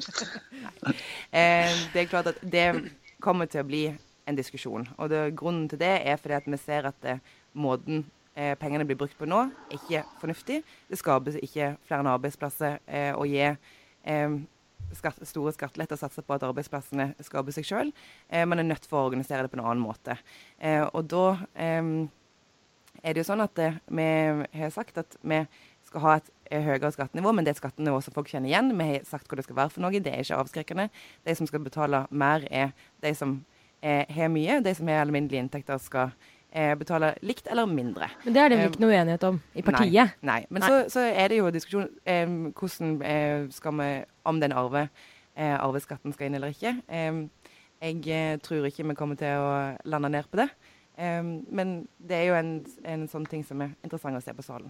[1.30, 2.66] Eh, det er klart at det
[3.22, 3.84] kommer til å bli
[4.30, 4.88] en diskusjon.
[4.98, 7.22] Og det, grunnen til det er fordi at vi ser at eh,
[7.54, 8.06] måten
[8.40, 10.62] eh, pengene blir brukt på nå, er ikke fornuftig.
[10.90, 14.38] Det skapes ikke flere arbeidsplasser eh, å gi eh,
[14.98, 17.92] skatt, store skatteletter og satse på at arbeidsplassene skaper seg sjøl.
[18.30, 20.18] Eh, man er nødt for å organisere det på en annen måte.
[20.58, 21.26] Eh, og da
[23.00, 24.08] er det jo sånn at vi
[24.60, 25.44] har sagt at vi
[25.88, 26.34] skal ha et
[26.66, 28.74] høyere skattenivå, men det er et skattenivå som folk kjenner igjen.
[28.76, 30.02] Vi har sagt hva det skal være for noe.
[30.04, 30.90] Det er ikke avskrekkende.
[31.26, 32.74] De som skal betale mer, er
[33.06, 33.40] de som
[33.80, 34.60] har mye.
[34.66, 36.12] De som har alminnelige inntekter, skal
[36.52, 38.10] eh, betale likt eller mindre.
[38.24, 40.16] Men det er det vel Eh, ikke noe uenighet om i partiet?
[40.22, 40.32] Nei.
[40.34, 40.40] nei.
[40.50, 40.70] Men Nei.
[40.70, 43.90] Så, så er det jo diskusjon eh, hvordan eh, skal vi
[44.30, 44.90] Om den arve,
[45.36, 46.76] eh, arveskatten skal inn eller ikke.
[46.88, 47.24] Eh,
[47.82, 50.50] jeg tror ikke vi kommer til å lande ned på det.
[51.00, 52.50] Men det er jo en,
[52.84, 54.68] en sånn ting som er interessant å se på salen.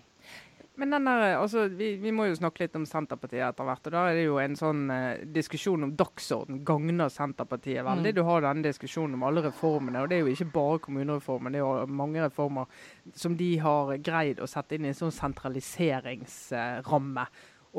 [0.80, 3.88] Men den der, altså, vi, vi må jo snakke litt om Senterpartiet etter hvert.
[3.90, 8.12] og Da er det jo en sånn eh, diskusjon om dagsorden gagner Senterpartiet veldig.
[8.14, 8.16] Mm.
[8.16, 10.00] Du har denne diskusjonen om alle reformene.
[10.00, 12.66] og Det er jo ikke bare kommunereformen, det er jo mange reformer
[13.12, 17.26] som de har greid å sette inn i en sånn sentraliseringsramme.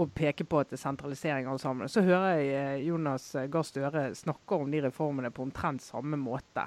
[0.01, 1.89] Og peke på at det er sentralisering alle sammen.
[1.91, 6.65] Så hører jeg eh, Jonas Gahr Støre snakke om de reformene på omtrent samme måte.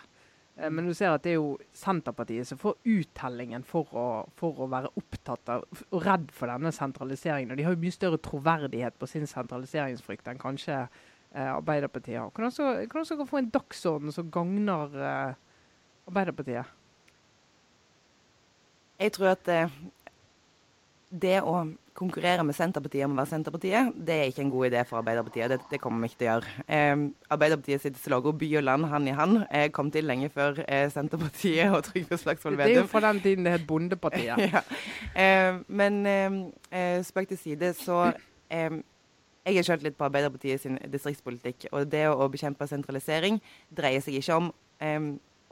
[0.58, 4.06] Eh, Men du ser at det er jo Senterpartiet som får uttellingen for å,
[4.40, 7.52] for å være opptatt av og redd for denne sentraliseringen.
[7.54, 12.32] Og de har jo mye større troverdighet på sin sentraliseringsfrykt enn kanskje eh, Arbeiderpartiet har.
[12.32, 15.36] Hvordan skal også, også få en dagsorden som gagner eh,
[16.10, 16.80] Arbeiderpartiet?
[19.02, 19.80] Jeg tror at eh,
[21.10, 21.64] det å
[21.98, 25.52] konkurrere med Senterpartiet om å være Senterpartiet, det er ikke en god idé for Arbeiderpartiet.
[25.52, 26.54] Det, det kommer vi ikke til å gjøre.
[26.78, 26.94] Eh,
[27.36, 30.88] Arbeiderpartiet sitt slagord 'by og land hand i hand' eh, kom til lenge før eh,
[30.94, 34.42] Senterpartiet og Trygve Slagsvold Det er jo fra den tiden det het Bondepartiet.
[34.54, 34.64] ja.
[35.16, 36.40] eh, men eh,
[36.72, 38.14] eh, spøk til side, så
[38.50, 38.82] eh,
[39.46, 41.68] Jeg har skjønt litt på Arbeiderpartiet sin distriktspolitikk.
[41.76, 43.42] Og det å bekjempe sentralisering
[43.76, 44.52] dreier seg ikke om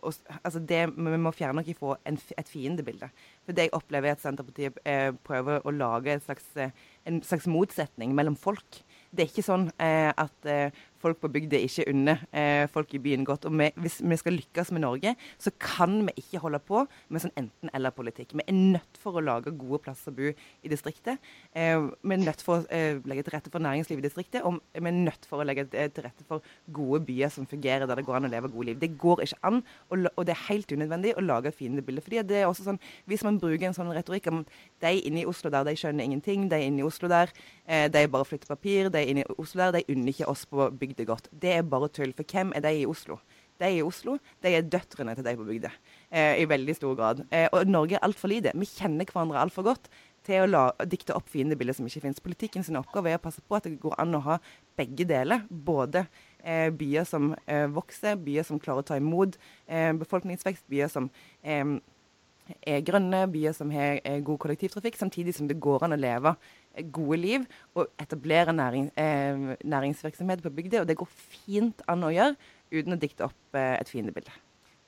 [0.09, 3.09] s- altså det, Vi må fjerne noe fra en, et fiendebilde.
[3.45, 6.71] For det jeg opplever er at Senterpartiet eh, prøver å lage slags, eh,
[7.05, 8.81] en slags motsetning mellom folk.
[9.13, 13.01] Det er ikke sånn eh, at eh, folk på bygda ikke unner eh, folk i
[13.03, 13.47] byen godt.
[13.49, 17.25] Og vi, hvis vi skal lykkes med Norge, så kan vi ikke holde på med
[17.25, 18.35] sånn enten-eller-politikk.
[18.37, 21.21] Vi er nødt for å lage gode plasser å bo i distriktet.
[21.53, 24.61] Eh, vi er nødt for å eh, legge til rette for næringsliv i distriktet, og
[24.73, 27.99] vi er nødt for å legge til til rette for gode byer som fungerer, der
[27.99, 28.79] det går an å leve gode liv.
[28.81, 32.01] Det går ikke an, og, og det er helt unødvendig å lage et fiendebilde.
[32.01, 34.43] fordi det er også sånn, Hvis man bruker en sånn retorikk om
[34.81, 37.31] de inne i Oslo der, de skjønner ingenting, de inne i Oslo der,
[37.65, 40.69] eh, de bare flytter papir, de inne i Oslo der, de unner ikke oss på
[40.71, 41.29] bygda godt.
[41.31, 42.13] Det er bare tull.
[42.13, 43.19] For hvem er de i Oslo?
[43.61, 45.69] De i Oslo de er døtrene til de på bygda,
[46.11, 47.25] eh, i veldig stor grad.
[47.31, 48.51] Eh, og Norge er altfor lite.
[48.55, 49.89] Vi kjenner hverandre altfor godt
[50.25, 52.21] til å la, dikte opp fiendebilder som ikke finnes.
[52.23, 54.37] Politikken sin oppgave er å passe på at det går an å ha
[54.77, 55.45] begge deler.
[55.49, 56.05] Både
[56.43, 61.09] eh, byer som eh, vokser, byer som klarer å ta imot eh, befolkningsvekst, byer som
[61.41, 61.77] eh,
[62.87, 66.33] grønne, byer som har eh, god kollektivtrafikk, samtidig som det går an å leve
[66.75, 70.83] eh, gode liv og etablere næring, eh, næringsvirksomhet på bygda.
[70.83, 72.35] Og det går fint an å gjøre
[72.71, 74.33] uten å dikte opp eh, et fiendebilde.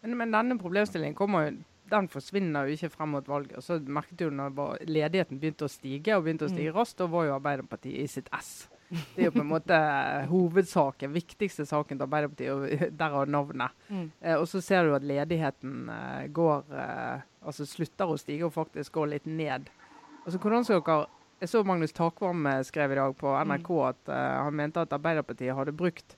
[0.04, 1.62] Men, men denne problemstillingen kommer jo
[1.94, 3.58] den forsvinner jo ikke frem mot valget.
[3.60, 7.10] Og så merket du når ledigheten begynte å stige, og begynte å stige raskt, da
[7.12, 8.64] var jo Arbeiderpartiet i sitt ess.
[8.94, 9.78] Det er jo på en måte
[10.30, 13.76] hovedsaken, viktigste saken til Arbeiderpartiet, og derav navnet.
[13.90, 14.08] Mm.
[14.22, 18.56] Eh, og så ser du at ledigheten eh, går eh, Altså slutter å stige og
[18.56, 19.70] faktisk går litt ned.
[20.24, 21.04] Altså hvordan skal dere
[21.44, 24.94] Jeg så Magnus Takvam eh, skrev i dag på NRK at uh, han mente at
[24.96, 26.16] Arbeiderpartiet hadde brukt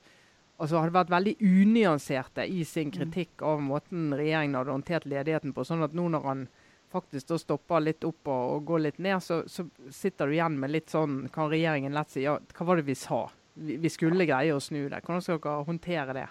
[0.62, 5.66] altså hadde vært veldig unyanserte i sin kritikk av måten regjeringen hadde håndtert ledigheten på.
[5.68, 6.46] Sånn at nå når han
[6.94, 10.56] faktisk da stopper litt opp og, og går litt ned, så, så sitter du igjen
[10.62, 13.26] med litt sånn Kan regjeringen lett si ja, hva var det vi sa?
[13.56, 15.02] Vi, vi skulle greie å snu det.
[15.04, 16.26] Hvordan skal dere håndtere det?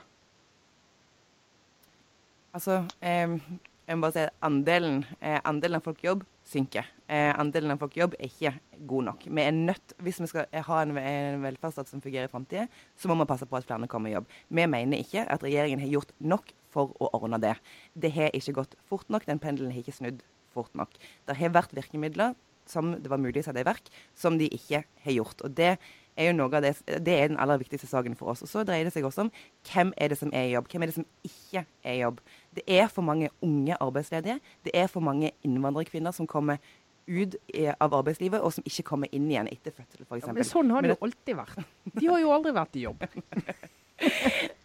[2.54, 3.34] Altså, eh,
[3.84, 6.86] jeg må bare si at andelen, eh, andelen av folk i jobb synker.
[7.08, 8.52] Eh, andelen av folk i jobb er ikke
[8.88, 9.26] god nok.
[9.28, 13.08] Vi er nødt, Hvis vi skal ha en, en velferdsstat som fungerer i framtida, så
[13.08, 14.26] må vi passe på at flere kommer i jobb.
[14.48, 17.56] Vi mener ikke at regjeringen har gjort nok for å ordne det.
[17.94, 19.26] Det har ikke gått fort nok.
[19.26, 20.22] Den pendelen har ikke snudd
[20.54, 20.96] fort nok.
[21.26, 22.34] Det har vært virkemidler
[22.66, 25.44] som det var mulig å sette i verk, som de ikke har gjort.
[25.44, 25.76] Og det
[26.16, 26.74] er jo noe av det,
[27.04, 28.44] det er den aller viktigste saken for oss.
[28.44, 29.32] Og så dreier det seg også om
[29.70, 32.22] hvem er det som er i jobb, hvem er det som ikke er i jobb.
[32.54, 34.38] Det er for mange unge arbeidsledige.
[34.64, 36.62] Det er for mange innvandrerkvinner som kommer
[37.04, 37.36] ut
[37.80, 40.26] av arbeidslivet, og som ikke kommer inn igjen etter fødsel, f.eks.
[40.26, 41.64] Ja, men sånn har det jo alltid vært.
[41.92, 43.08] De har jo aldri vært i jobb.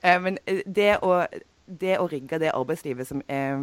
[0.02, 1.20] Eh, men eh, det å,
[1.70, 3.60] det å rigge det arbeidslivet som eh,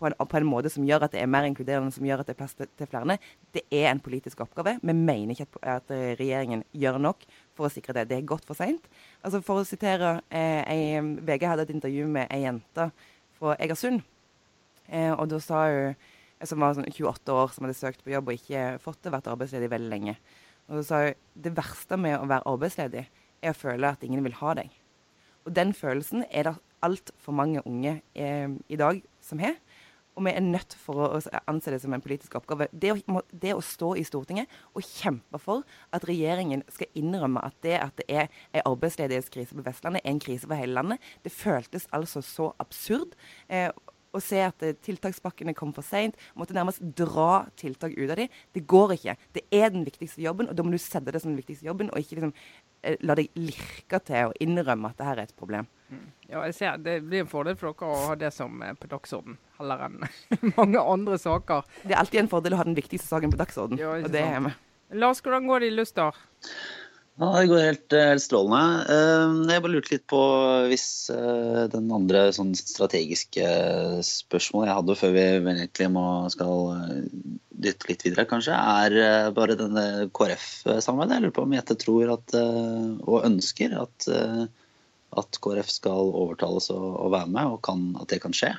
[0.00, 2.30] på, en, på en måte som gjør at det er mer inkluderende, som gjør at
[2.30, 3.18] det er plass til, til flere,
[3.54, 4.78] det er en politisk oppgave.
[4.80, 8.08] Vi mener ikke at, at eh, regjeringen gjør nok for å sikre det.
[8.10, 8.86] Det er godt for seint.
[9.20, 12.88] Altså, for å sitere eh, VG hadde et intervju med ei jente
[13.38, 14.02] fra Egersund.
[14.88, 16.08] Eh, og da sa hun
[16.48, 19.28] som var sånn 28 år, som hadde søkt på jobb og ikke fått det, vært
[19.28, 20.16] arbeidsledig veldig lenge.
[20.70, 23.04] Og så sa hun det verste med å være arbeidsledig
[23.40, 24.72] er å føle at ingen vil ha deg.
[25.44, 29.58] Og den følelsen er det altfor mange unge eh, i dag som har.
[30.20, 32.68] Og vi er nødt for å, anse det som en politisk oppgave.
[32.76, 35.64] Det å, det å stå i Stortinget og kjempe for
[35.96, 40.20] at regjeringen skal innrømme at det at det er en arbeidsledighetskrise på Vestlandet, er en
[40.20, 43.16] krise for hele landet, det føltes altså så absurd.
[43.48, 43.70] Eh,
[44.16, 48.32] å se at eh, tiltakspakkene kom for seint, måtte nærmest dra tiltak ut av dem.
[48.56, 49.16] Det går ikke.
[49.36, 51.92] Det er den viktigste jobben, og da må du sette det som den viktigste jobben,
[51.92, 52.32] og ikke liksom
[52.82, 55.68] eh, la deg lirke til å innrømme at det her er et problem.
[56.30, 58.90] Ja, jeg ser, Det blir en fordel for dere å ha det som eh, på
[58.90, 60.00] dagsorden, heller enn
[60.58, 61.66] mange andre saker.
[61.84, 64.22] Det er alltid en fordel å ha den viktigste saken på dagsorden, Ja, og det
[64.26, 64.54] er vi.
[64.98, 66.16] Lars, hvordan går det i Luster?
[67.18, 68.86] Ja, det går helt, eh, helt strålende.
[68.88, 70.20] Eh, Jeg bare lurte litt på
[70.70, 73.44] hvis eh, den andre sånn strategiske
[74.06, 76.72] spørsmålet jeg hadde før vi egentlig må skal
[77.60, 81.18] dytte litt videre, kanskje, er bare denne KrF-samarbeidet.
[81.18, 82.34] Jeg lurer på om Jette tror at,
[83.04, 84.08] og ønsker at,
[85.20, 88.54] at KrF skal overtales og, og være med, og kan, at det kan skje.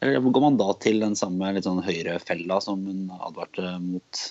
[0.00, 4.24] Eller går man da til den samme litt sånn høyrefella som hun advarte mot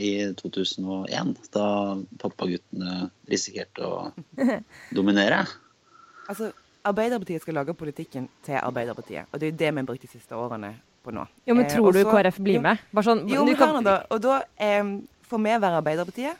[0.00, 4.12] i 2001, da pappaguttene risikerte å
[4.96, 5.44] dominere?
[6.30, 6.52] Altså,
[6.86, 10.08] Arbeiderpartiet skal lage politikken til Arbeiderpartiet, og det er jo det vi har brukt de
[10.08, 10.70] siste årene
[11.04, 11.26] på nå.
[11.48, 12.78] Jo, men Eh, tror du KrF blir Jo, med?
[12.92, 13.98] Bare sånn, Jo, du men kan- da.
[14.10, 14.84] Og da eh,
[15.28, 16.36] får vi være Arbeiderpartiet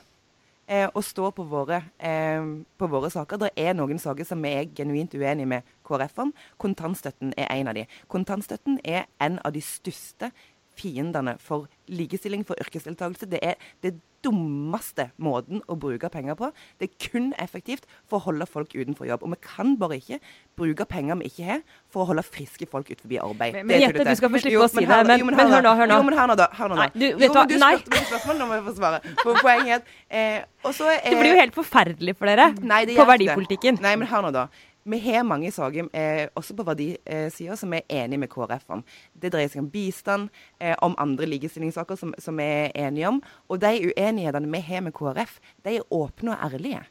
[0.67, 2.41] eh, og stå på våre, eh,
[2.79, 3.37] på våre saker.
[3.37, 6.33] Det er noen saker som vi er genuint uenige med KrF om.
[6.57, 7.85] Kontantstøtten er en av de.
[8.07, 10.31] Kontantstøtten er en av de største
[10.77, 13.27] fiendene for likestilling, for yrkesdeltakelse.
[13.29, 16.51] Det er det dummeste måten å bruke penger på.
[16.79, 19.23] Det er kun effektivt for å holde folk utenfor jobb.
[19.25, 20.19] Og vi kan bare ikke
[20.59, 23.53] bruke penger vi ikke har, for å holde friske folk utenfor arbeid.
[23.53, 25.87] Men- men Jette, du skal få slippe å si det, men- men hør nå, hør
[25.87, 25.97] nå.
[25.97, 26.47] Jo, men hør nå, da.
[26.53, 26.81] Hør nå, da.
[26.81, 27.71] Nei, du, vet jo, du men hva?
[27.75, 29.01] du spurte meg spørsmål, nå må jeg få svare.
[29.23, 33.75] For poenget er eh, eh, Det blir jo helt forferdelig for dere Nei, på verdipolitikken.
[33.75, 33.81] det.
[33.81, 34.47] Nei, men hør nå, da.
[34.83, 38.83] Vi har mange saker, eh, også på verdisida, som er enige med KrF om.
[39.13, 43.21] Det dreier seg om bistand, eh, om andre likestillingssaker som, som vi er enige om.
[43.47, 46.81] Og de uenighetene vi har med KrF, de er åpne og ærlige.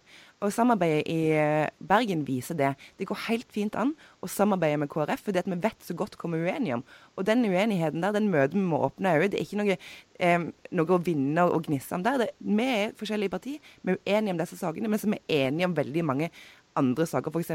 [0.40, 2.70] Og Samarbeidet i eh, Bergen viser det.
[2.96, 3.90] Det går helt fint an
[4.24, 6.84] å samarbeide med KrF, fordi at vi vet så godt hva vi er uenige om.
[7.20, 9.28] Og den uenigheten der, den møter vi med åpne øyne.
[9.28, 9.76] Det er ikke noe,
[10.16, 10.46] eh,
[10.80, 12.22] noe å vinne og gnisse om der.
[12.22, 13.60] Det, vi er forskjellige partier.
[13.84, 16.30] Vi er uenige om disse sakene, men så er enige om veldig mange
[16.76, 17.30] andre saker.
[17.30, 17.50] F.eks.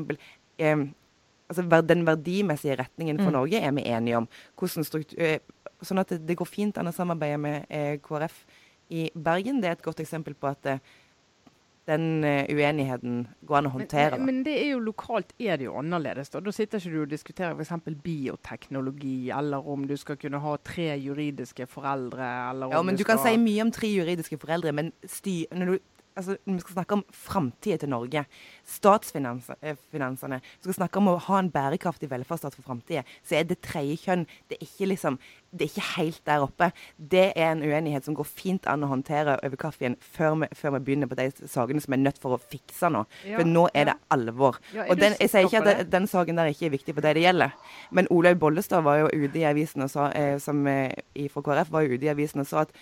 [0.59, 0.85] Eh,
[1.49, 3.33] altså, den verdimessige retningen for Mm.
[3.33, 4.27] Norge er vi enige om.
[5.17, 5.39] Eh,
[5.81, 8.45] sånn at det, det går fint an å samarbeide med eh, KrF
[8.89, 9.61] i Bergen.
[9.61, 10.79] Det er et godt eksempel på at eh,
[11.85, 14.17] den uenigheten går an å håndtere.
[14.17, 16.31] Men, men det er jo lokalt er det jo annerledes.
[16.33, 17.93] Da Da sitter ikke du og diskuterer f.eks.
[18.01, 23.03] bioteknologi, eller om du skal kunne ha tre juridiske foreldre, eller om Ja, men du
[23.03, 25.79] kan skal si mye om tre juridiske foreldre, men styr, når, du,
[26.15, 28.25] altså, vi skal snakke om framtida til Norge,
[28.65, 33.59] statsfinansene, vi skal snakke om å ha en bærekraftig velferdsstat for framtida, så er det
[33.65, 35.17] tredje kjønn det er, ikke liksom,
[35.55, 36.69] det er ikke helt der oppe.
[36.97, 40.75] Det er en uenighet som går fint an å håndtere over kaffen før vi, før
[40.77, 43.05] vi begynner på de sakene som er nødt for å fikse nå.
[43.27, 43.93] Ja, For nå er ja.
[43.93, 44.59] det alvor.
[44.75, 46.95] Ja, er Og den, jeg sier ikke at det, den saken der ikke er viktig
[46.97, 47.55] for det det gjelder.
[47.95, 51.41] Men Olaug Bollestad var jo ute i avisen og sa, eh, som eh, i- fra
[51.45, 52.73] KrF var jo ute i avisen og sa at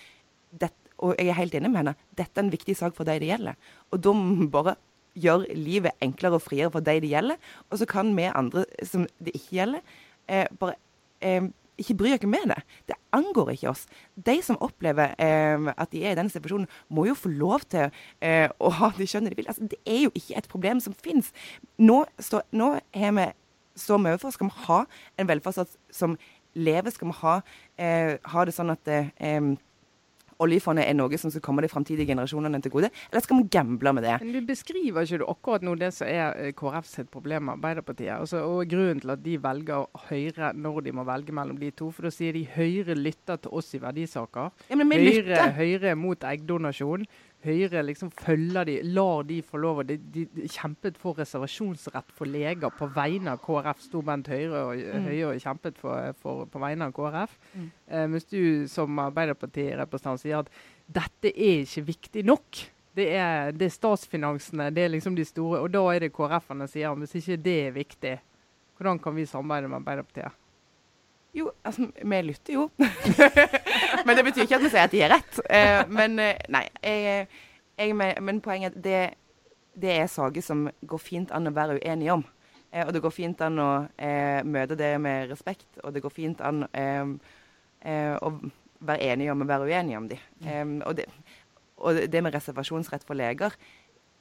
[0.54, 0.70] det,
[1.04, 3.28] og jeg er helt enig med henne, dette er en viktig sak for de det
[3.28, 3.58] gjelder.
[3.92, 4.76] Og da må vi bare
[5.14, 7.52] gjøre livet enklere og friere for de det gjelder.
[7.70, 9.84] Og så kan vi andre som det ikke gjelder,
[10.28, 10.74] eh, bare
[11.20, 12.58] eh, ikke bry dere med det.
[12.88, 13.86] Det angår ikke oss.
[14.14, 17.90] De som opplever eh, at de er i den situasjonen, må jo få lov til
[18.20, 19.50] eh, å ha det skjønnet de vil.
[19.50, 21.32] Altså, det er jo ikke et problem som fins.
[21.78, 22.04] Nå,
[22.54, 23.30] nå har vi
[23.74, 24.34] står vi overfor.
[24.34, 24.80] Skal vi ha
[25.18, 26.16] en velferdsstat som
[26.54, 26.94] lever?
[26.94, 27.36] Skal vi ha,
[27.78, 29.54] eh, ha det sånn at eh,
[30.42, 32.90] oljefondet er noe som skal komme de framtidige generasjonene til gode?
[33.10, 34.16] Eller skal vi gamble med det?
[34.22, 37.58] Men du beskriver ikke du akkurat nå det som er eh, KrF sitt problem med
[37.58, 38.14] Arbeiderpartiet.
[38.16, 41.90] Altså, og grunnen til at de velger Høyre når de må velge mellom de to.
[41.94, 44.52] For da sier de Høyre lytter til oss i verdisaker.
[44.70, 45.54] Ja, men vi Høyre, lytter.
[45.58, 47.06] Høyre mot eggdonasjon.
[47.44, 49.82] Høyre liksom følger de, lar de få lov.
[49.88, 53.82] De, de, de kjempet for reservasjonsrett for leger på vegne av KrF.
[53.84, 55.08] Sto Bent Høyre og, Mm.
[55.08, 57.34] Høie og kjempet for, for, på vegne av KrF.
[57.54, 57.66] Mm.
[57.88, 58.40] Eh, mens du
[58.72, 60.52] som Arbeiderparti-representant sier at
[60.86, 62.62] dette er ikke viktig nok.
[62.94, 65.60] Det er, det er statsfinansene, det er liksom de store.
[65.64, 68.14] Og da er det KrF-ene sier hvis ikke det er viktig,
[68.78, 70.40] hvordan kan vi samarbeide med Arbeiderpartiet?
[71.34, 72.68] Jo, altså, vi lytter jo.
[74.06, 75.40] men det betyr ikke at vi sier at de har rett.
[75.48, 76.64] Eh, men eh, nei.
[76.82, 77.28] Jeg,
[77.78, 79.20] jeg, men, poenget er at
[79.74, 82.26] det, er saker som går fint an å være uenige om.
[82.70, 86.14] Eh, og det går fint an å eh, møte det med respekt, og det går
[86.14, 87.06] fint an eh,
[88.18, 88.34] å
[88.84, 90.18] være enige om å være uenige om de.
[90.44, 91.06] Um, og, det,
[91.80, 93.54] og det med reservasjonsrett for leger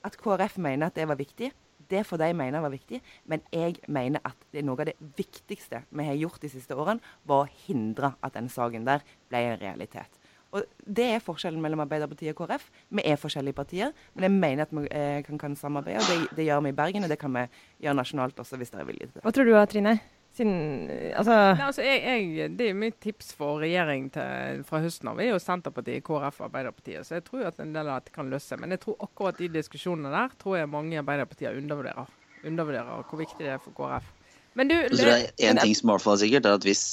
[0.03, 1.49] At KrF mener at det var viktig,
[1.93, 6.09] Det får de mene var viktig, men jeg mener at noe av det viktigste vi
[6.09, 10.19] har gjort de siste årene, var å hindre at den saken der ble en realitet.
[10.53, 12.67] Og Det er forskjellen mellom Arbeiderpartiet og KrF.
[12.93, 16.03] Vi er forskjellige partier, men jeg mener at vi eh, kan, kan samarbeide.
[16.03, 17.47] og det, det, gjør vi i Bergen, og det kan vi
[17.81, 19.23] gjøre nasjonalt også, hvis dere er villige til det.
[19.25, 19.97] Hva tror du, Trine?
[20.33, 24.79] Siden, altså Nei, altså jeg, jeg, det er jo mitt tips for regjering til, fra
[24.81, 25.19] høsten av.
[25.19, 27.05] Vi er jo Senterpartiet, KrF og Arbeiderpartiet.
[27.05, 29.51] Så jeg tror at en del av dette kan løse Men jeg tror akkurat de
[29.53, 32.09] diskusjonene der tror jeg mange Arbeiderpartier undervurderer.
[32.41, 34.09] Undervurderer hvor viktig det er for KrF.
[34.57, 36.65] Men du, det, det er En ting som i hvert fall er sikkert, er at
[36.65, 36.83] hvis,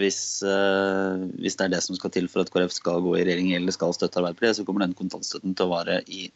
[0.00, 3.24] hvis, uh, hvis, det er det som skal til for at KrF skal gå i
[3.24, 6.28] regjering eller skal støtte Arbeiderpartiet, så kommer den kontantstøtten til å vare i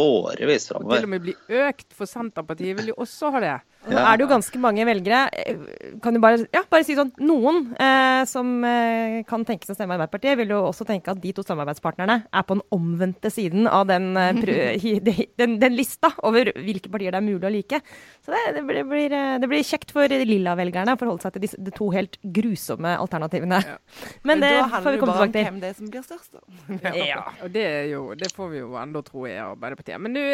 [0.00, 1.00] årevis framover.
[1.00, 3.58] Til og med bli økt, for Senterpartiet vil jo også ha det.
[3.82, 5.62] Nå er det jo ganske mange velgere, eh,
[6.02, 9.78] kan du bare, ja, bare si sånn, noen eh, som eh, kan tenke seg å
[9.80, 13.66] stemme Arbeiderpartiet, vil jo også tenke at de to samarbeidspartnerne er på den omvendte siden
[13.66, 14.86] av den, eh,
[15.40, 17.80] den, den, lista over hvilke partier det er mulig å like.
[18.22, 21.74] Så det, det, blir, det blir, kjekt for lilla-velgerne å forholde seg til disse, de
[21.74, 23.60] to helt grusomme alternativene.
[23.66, 23.76] Ja.
[24.28, 25.48] Men, det får vi komme tilbake til.
[25.48, 26.46] Hvem det er som blir størst, da.
[26.86, 26.94] ja.
[27.16, 29.98] ja, og det, jo, det, får vi jo enda tro er Arbeiderpartiet.
[30.02, 30.24] Men nå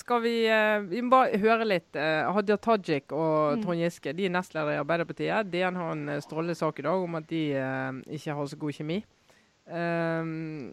[0.00, 0.34] skal vi,
[0.88, 1.92] vi må bare høre litt.
[1.92, 3.62] Hadia Tajik og mm.
[3.64, 5.50] Trond Giske de er nestledere i Arbeiderpartiet.
[5.52, 8.58] DN har en eh, strålende sak i dag om at de eh, ikke har så
[8.60, 8.98] god kjemi.
[9.70, 10.72] Um,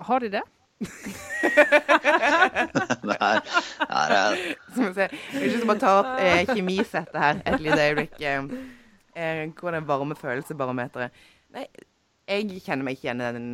[0.00, 0.42] har de det?
[3.10, 3.16] Nei,
[3.90, 8.16] her er ikke som å ikke ta opp eh, kjemisettet her et lite øyeblikk.
[8.18, 8.40] Eh,
[9.14, 11.10] eh, hvor det varme følelsebarometeret
[11.52, 11.66] Nei,
[12.30, 13.48] jeg kjenner meg ikke igjen i den,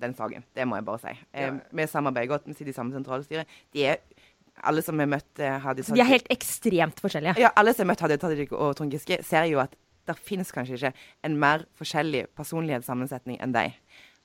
[0.00, 0.42] den, saken.
[0.56, 1.12] Det må jeg bare si.
[1.36, 3.44] Eh, vi samarbeider godt, vi sitter i samme sentralstyre.
[3.76, 4.00] De er
[4.64, 7.36] alle som har møtt Hadia Tajik De er helt ekstremt forskjellige?
[7.42, 10.52] Ja, alle som har møtt Hadia Tajik og Trond Giske, ser jo at det finnes
[10.54, 10.92] kanskje ikke
[11.26, 13.76] en mer forskjellig personlighetssammensetning enn deg.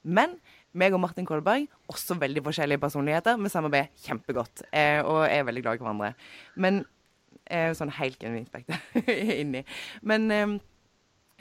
[0.02, 0.38] Men
[0.78, 3.38] meg og Martin Kolberg, også veldig forskjellige personligheter.
[3.42, 6.12] Vi samarbeider kjempegodt eh, og er veldig glad i hverandre.
[6.56, 6.84] Men
[7.46, 8.54] eh, Sånn helt genuint
[9.42, 9.66] inni.
[10.02, 10.60] Men eh,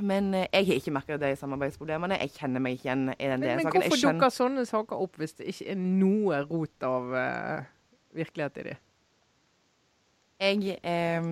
[0.00, 2.16] men jeg har ikke merka de samarbeidsproblemene.
[2.22, 3.58] Jeg kjenner meg ikke igjen i den saken.
[3.58, 7.58] Men hvorfor dukker sånne saker opp hvis det ikke er noe rot av uh
[8.16, 8.76] virkelighet i de?
[10.40, 11.28] Jeg, eh,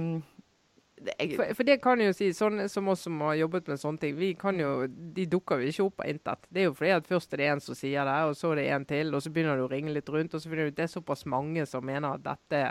[1.16, 4.02] jeg for, for, det kan jo si, sånn som oss som har jobbet med sånne
[4.02, 6.48] ting, vi kan jo, de dukker jo ikke opp av intet.
[6.52, 8.62] Det er jo fordi at først er det en som sier det, og så er
[8.62, 10.74] det en til, og så begynner du å ringe litt rundt, og så finner du
[10.74, 12.64] ut det er såpass mange som mener at dette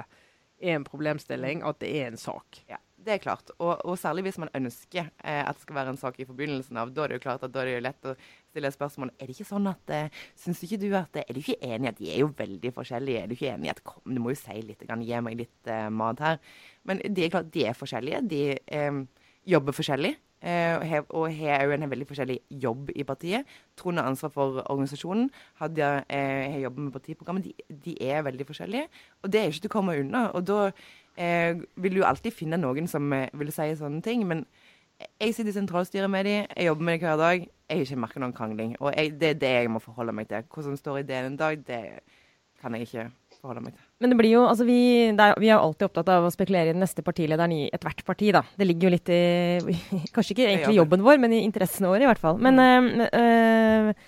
[0.57, 2.65] er en problemstilling, at det er en sak.
[2.69, 3.51] Ja det er klart.
[3.57, 6.79] Og, og, særlig hvis man ønsker eh, at det skal være en sak i forbindelsen
[6.79, 6.91] av.
[6.93, 8.15] Da er det jo klart at da er det jo lett å
[8.57, 9.13] stille spørsmål.
[9.19, 11.99] Er det ikke sånn at eh, Syns ikke du at Er du ikke enig at
[12.01, 13.23] de er jo veldig forskjellige?
[13.23, 15.71] Er du ikke enig at Kom, du må jo si litt, kan gi meg litt
[15.71, 16.39] uh, mat her.
[16.87, 18.23] Men de er klart, de er forskjellige.
[18.31, 19.03] De eh,
[19.47, 20.15] jobber forskjellig.
[20.37, 23.47] Uh, og har òg en veldig forskjellig jobb i partiet.
[23.77, 25.31] Trond har ansvar for organisasjonen.
[25.61, 27.49] Hadia har jobbet med partiprogrammet.
[27.49, 28.87] De, de, er veldig forskjellige.
[29.23, 30.27] Og det er ikke til å komme unna.
[30.37, 30.71] Og da
[31.17, 34.27] vil du alltid finne noen som eh, vil si sånne ting.
[34.29, 34.45] Men
[35.21, 37.47] jeg sitter i sentralstyret med dem, jeg jobber med dem hver dag.
[37.67, 38.75] Jeg ikke merket noen krangling.
[38.79, 40.45] Og jeg, det er det jeg må forholde meg til.
[40.47, 41.81] Hva som står i det en dag, det
[42.61, 43.07] kan jeg ikke
[43.41, 43.83] forholde meg til.
[44.01, 44.79] Men det blir jo, altså vi,
[45.11, 48.31] er, vi er alltid opptatt av å spekulere i den neste partilederen i ethvert parti,
[48.35, 48.43] da.
[48.57, 49.21] Det ligger jo litt i
[50.15, 52.39] Kanskje ikke egentlig jobben vår, men i interessene våre i hvert fall.
[52.41, 54.07] Men øh, øh,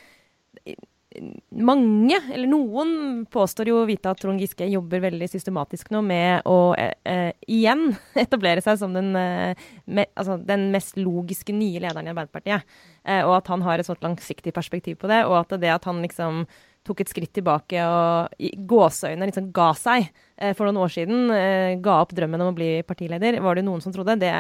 [1.50, 6.76] mange, eller noen, påstår jo vite at Trond Giske jobber veldig systematisk nå med å
[6.78, 9.58] eh, eh igjen etablere seg som den, eh,
[9.90, 12.78] me, altså den, mest logiske nye lederen i Arbeiderpartiet.
[13.04, 15.90] Eh, og at han har et sånt langsiktig perspektiv på det, og at det at
[15.90, 16.44] han liksom
[16.88, 20.06] tok et skritt tilbake og i gåseøyne liksom ga seg
[20.38, 21.34] eh, for noen år siden.
[21.34, 23.42] Eh, ga opp drømmen om å bli partileder.
[23.44, 24.20] Var det noen som trodde?
[24.22, 24.32] Det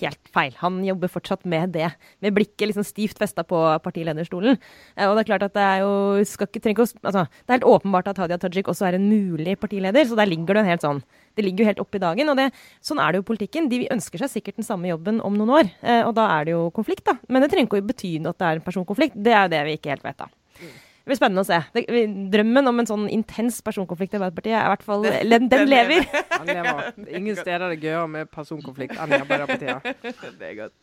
[0.00, 0.54] helt feil.
[0.60, 1.90] Han jobber fortsatt med det.
[2.20, 4.58] Med blikket liksom stivt festa på partilederstolen.
[4.96, 7.72] Eh, og Det er klart at det er jo ikke, å, altså, Det er helt
[7.72, 10.86] åpenbart at Hadia Tajik også er en mulig partileder, så der ligger det en helt
[10.86, 11.02] sånn
[11.36, 12.28] det ligger jo helt opp i dagen.
[12.28, 12.50] og det,
[12.84, 13.70] Sånn er det jo politikken.
[13.70, 15.70] De ønsker seg sikkert den samme jobben om noen år.
[15.80, 17.16] Eh, og da er det jo konflikt, da.
[17.28, 19.16] Men det trenger ikke å bety at det er en personkonflikt.
[19.16, 20.28] Det er jo det vi ikke helt vet, da.
[21.00, 21.58] Det blir spennende å se.
[21.74, 25.66] Det, drømmen om en sånn intens personkonflikt i Arbeiderpartiet er i hvert fall Den, den
[25.68, 26.06] lever.
[26.36, 26.92] Den lever.
[27.20, 30.06] Ingen steder er det gøyere med personkonflikt enn i Arbeiderpartiet.
[30.40, 30.78] Det er godt.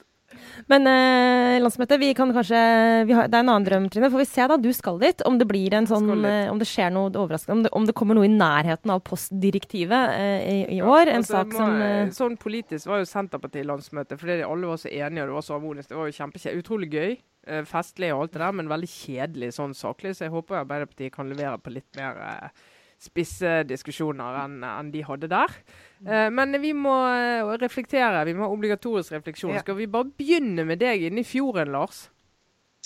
[0.67, 2.59] Men eh, landsmøtet, vi kan kanskje
[3.07, 4.09] vi har, Det er en annen drøm, Trine.
[4.11, 4.57] Får vi se, da.
[4.59, 5.23] Du skal dit.
[5.27, 7.55] Om det blir en sånn eh, Om det skjer noe overraskende.
[7.55, 11.13] Om det, om det kommer noe i nærheten av postdirektivet eh, i, i, år.
[11.13, 14.81] En altså, sak må, som eh, Sånn politisk var jo Senterpartiet landsmøte fordi alle var
[14.81, 15.91] så enige og det var så harmonisk.
[15.93, 16.65] Det var jo kjempekjedelig.
[16.65, 17.17] Utrolig gøy.
[17.47, 20.15] Eh, festlig og alt det der, men veldig kjedelig sånn saklig.
[20.17, 22.65] Så jeg håper Arbeiderpartiet kan levere på litt mer eh,
[22.99, 25.53] spisse diskusjoner enn en de hadde der.
[26.01, 28.25] Uh, men vi må uh, reflektere.
[28.25, 29.53] Vi må ha obligatorisk refleksjon.
[29.53, 29.61] Ja.
[29.61, 32.07] Skal vi bare begynne med deg inne i fjorden, Lars?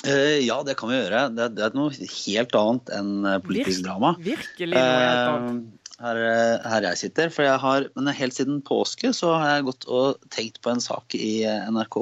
[0.03, 1.23] Uh, ja, det kan vi gjøre.
[1.37, 3.13] Det, det er noe helt annet enn
[3.47, 4.13] politisk Virk, drama.
[4.19, 5.80] Virkelig noe helt annet.
[6.01, 7.31] Her, eh, her jeg sitter.
[7.33, 10.83] For jeg har, men helt siden påske så har jeg gått og tenkt på en
[10.83, 11.97] sak i NRK,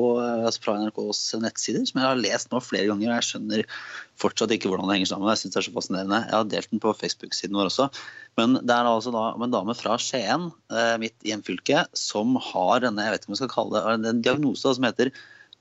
[0.45, 3.09] altså fra NRKs nettsider som jeg har lest nå flere ganger.
[3.11, 3.65] og Jeg skjønner
[4.19, 5.31] fortsatt ikke hvordan det henger sammen.
[5.31, 6.21] Jeg synes det er så fascinerende.
[6.27, 7.89] Jeg har delt den på Facebook-siden vår også.
[8.39, 13.05] Men det er altså da en dame fra Skien, eh, mitt hjemfylke, som har denne
[13.05, 15.11] jeg vet ikke om jeg skal kalle det, en diagnose som heter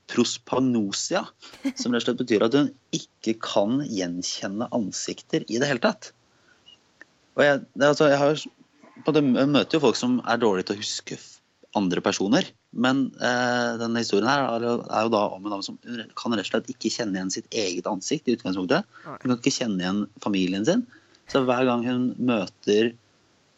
[0.09, 1.25] prospagnosia.
[1.77, 6.13] Som rett og slett betyr at hun ikke kan gjenkjenne ansikter i det hele tatt.
[7.39, 8.45] Og jeg, altså, jeg, har,
[9.07, 11.19] jeg møter jo folk som er dårlige til å huske
[11.77, 12.49] andre personer.
[12.69, 15.77] Men eh, denne historien her er, er, jo da om en dame som
[16.17, 18.27] kan rett og slett ikke kjenne igjen sitt eget ansikt.
[18.27, 18.89] i utgangspunktet.
[19.05, 20.83] Hun kan ikke kjenne igjen familien sin.
[21.29, 22.93] Så hver gang hun møter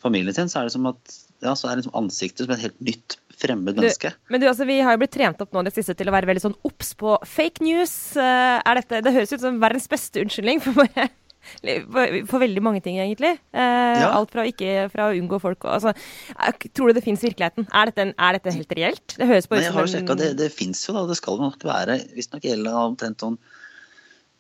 [0.04, 2.82] familien sin, så er det som at ja, så er liksom ansiktet som et helt
[2.84, 4.12] nytt fremmed menneske.
[4.14, 6.14] Du, men du, altså, Vi har jo blitt trent opp nå det siste til å
[6.14, 7.96] være veldig sånn obs på fake news.
[8.18, 11.10] Uh, er dette, det høres ut som verdens beste unnskyldning for bare
[12.30, 13.34] for veldig mange ting, egentlig.
[13.54, 14.12] Eh, ja.
[14.14, 15.94] Alt fra, ikke, fra å unngå folk altså,
[16.76, 17.68] Tror du det fins virkeligheten?
[17.74, 19.18] Er dette, er dette, helt reelt?
[19.18, 21.08] Det høres på ut som en Det, det fins jo, da.
[21.10, 23.40] Det skal nok være visstnok gjelder omtrent sånn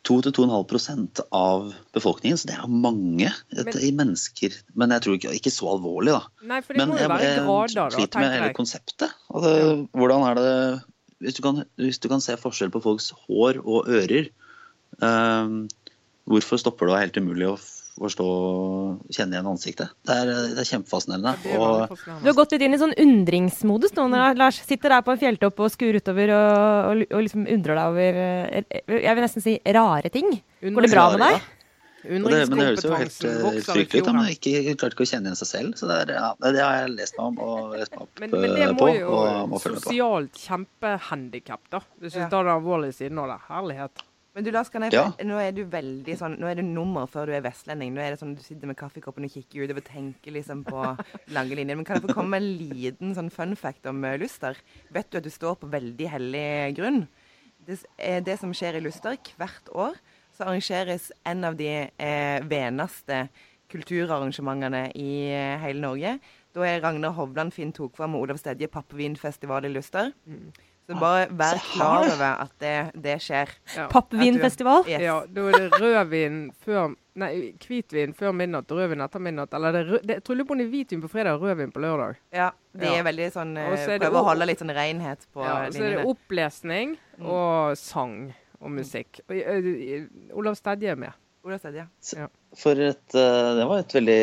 [0.07, 4.55] 2-2,5% av befolkningen, så det er mange men, i mennesker.
[4.73, 6.47] Men jeg tror ikke, ikke så alvorlig, da.
[6.49, 9.13] Nei, for det men må jeg, jeg, jeg, da, sliter med hele konseptet.
[9.29, 9.75] Altså, ja.
[10.01, 10.55] Hvordan er det
[11.21, 14.31] hvis du, kan, hvis du, kan, se forskjell på folks hår og ører
[14.97, 15.67] um,
[16.29, 17.55] Hvorfor stopper det og er helt umulig å
[18.01, 18.25] forstå
[19.11, 19.93] kjenne igjen ansiktet?
[20.07, 21.33] Det er, det er kjempefascinerende.
[21.57, 25.15] Og, du har gått litt inn i sånn undringsmodus nå, når Lars sitter der på
[25.15, 26.51] en fjelltopp og skuer utover og,
[26.91, 30.37] og, og liksom undrer deg over eh, Jeg vil nesten si rare ting.
[30.61, 31.41] Går det bra med deg?
[32.01, 32.17] Det,
[32.49, 34.07] men det høres jo helt uh, sykt ut.
[34.09, 35.75] Men jeg klarte ikke å kjenne igjen seg selv.
[35.77, 38.33] Så det, er, ja, det, har jeg lest meg om og lest meg opp men,
[38.33, 38.87] men det eh, må på.
[38.95, 41.83] Jo og må sosialt kjempehandikap, da.
[41.99, 43.37] Du Hvis du er det alvorlige siden av det.
[43.51, 44.05] Herlighet.
[44.31, 45.09] Men du Lars, kan jeg, ja.
[45.27, 47.91] nå er du veldig sånn Nå er det nummer før du er vestlending.
[47.91, 50.85] Nå er det sånn du sitter med kaffekoppen og kikker utover og tenker liksom på
[51.35, 51.75] lange linjer.
[51.75, 54.59] Men kan jeg få komme med en liten sånn fun fact om uh, Luster?
[54.95, 56.47] Vet du at du står på veldig hellig
[56.79, 57.03] grunn?
[57.67, 59.99] Det, er det som skjer i Luster hvert år,
[60.33, 63.25] så arrangeres en av de eh, veneste
[63.71, 66.15] kulturarrangementene i eh, hele Norge.
[66.55, 70.11] Da er Ragnar Hovland, Finn Tokvam og Olav Stedje pappvinfestival i Luster.
[70.25, 70.49] Mm.
[70.91, 73.53] Så bare vær klar over at det, det skjer.
[73.75, 73.87] Ja.
[73.91, 74.83] Pappvinfestival?
[74.89, 75.05] Yes.
[75.05, 79.51] Ja, da er det rødvin før Nei, hvitvin før midnatt og rødvin etter midnatt.
[79.57, 81.81] Eller det, det, jeg tror på om det er hvitvin på fredag og rødvin på
[81.83, 82.21] lørdag.
[82.31, 85.75] Ja, de er veldig sånn Prøver å holde litt sånn renhet på ja, linjene.
[85.75, 87.25] Så er det opplesning mm.
[87.35, 88.15] og sang
[88.61, 89.19] og musikk.
[89.27, 89.67] Og,
[90.39, 91.19] Olav Stedje er med.
[91.43, 91.89] Olav Stedje.
[92.15, 92.29] Ja.
[92.59, 94.15] For et, uh, det var et veldig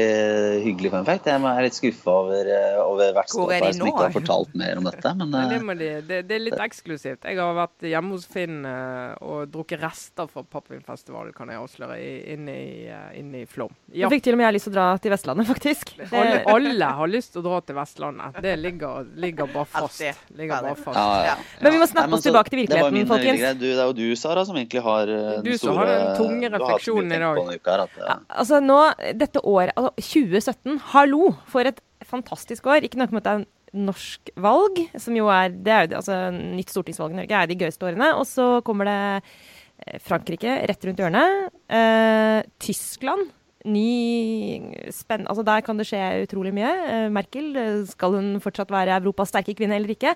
[0.61, 1.29] hyggelig fun fact.
[1.31, 5.13] Jeg er litt skuffa over, uh, over vertstoppet som ikke har fortalt mer om dette.
[5.17, 7.25] Men, uh, det, de, det, det, er litt eksklusivt.
[7.25, 11.97] Jeg har vært hjemme hos Finn og drukket rester fra Pappvinfestivalen, kan jeg avsløre,
[12.35, 13.73] inne i, inn i Flåm.
[13.97, 14.11] Ja.
[14.11, 15.95] Du fikk til og med jeg lyst til å dra til Vestlandet, faktisk.
[16.19, 18.39] Alle, alle, har lyst til å dra til Vestlandet.
[18.45, 20.05] Det ligger, ligger bare fast.
[20.37, 21.01] Ligger bare fast.
[21.01, 21.37] Ja, ja.
[21.63, 23.45] Men vi må snakke oss tilbake til virkeligheten, folkens.
[23.57, 25.93] Du, det er jo du, Sara, som egentlig har den du store Du som har
[25.95, 28.79] den tunge refleksjonen i dag altså nå,
[29.19, 32.87] dette året, altså 2017, hallo, for et fantastisk år.
[32.87, 33.47] Ikke nok med at det er
[33.89, 37.59] norsk valg, som jo er det er jo, altså Nytt stortingsvalg i Norge er de
[37.61, 38.13] gøyeste årene.
[38.17, 41.53] Og så kommer det eh, Frankrike rett rundt hjørnet.
[41.69, 43.35] Eh, Tyskland.
[43.69, 45.27] Ny spenn...
[45.29, 46.73] Altså der kan det skje utrolig mye.
[46.89, 50.15] Eh, Merkel, eh, skal hun fortsatt være Europas sterke kvinne eller ikke?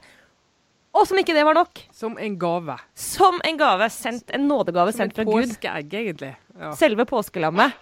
[0.93, 1.87] Og som ikke det var nok.
[1.97, 2.77] Som en gave.
[2.99, 3.89] Som en gave.
[3.93, 5.33] Sendt, en nådegave som sendt fra Gud.
[5.33, 6.35] Som et påskeegg, egentlig.
[6.53, 6.75] Ja.
[6.77, 7.79] Selve påskelammet.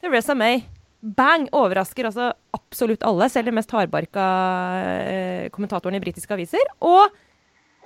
[0.00, 0.62] Theresa May.
[1.00, 1.48] Bang!
[1.56, 4.24] Overrasker altså absolutt alle, selv de mest hardbarka
[5.08, 6.72] eh, kommentatorene i britiske aviser.
[6.84, 7.08] Og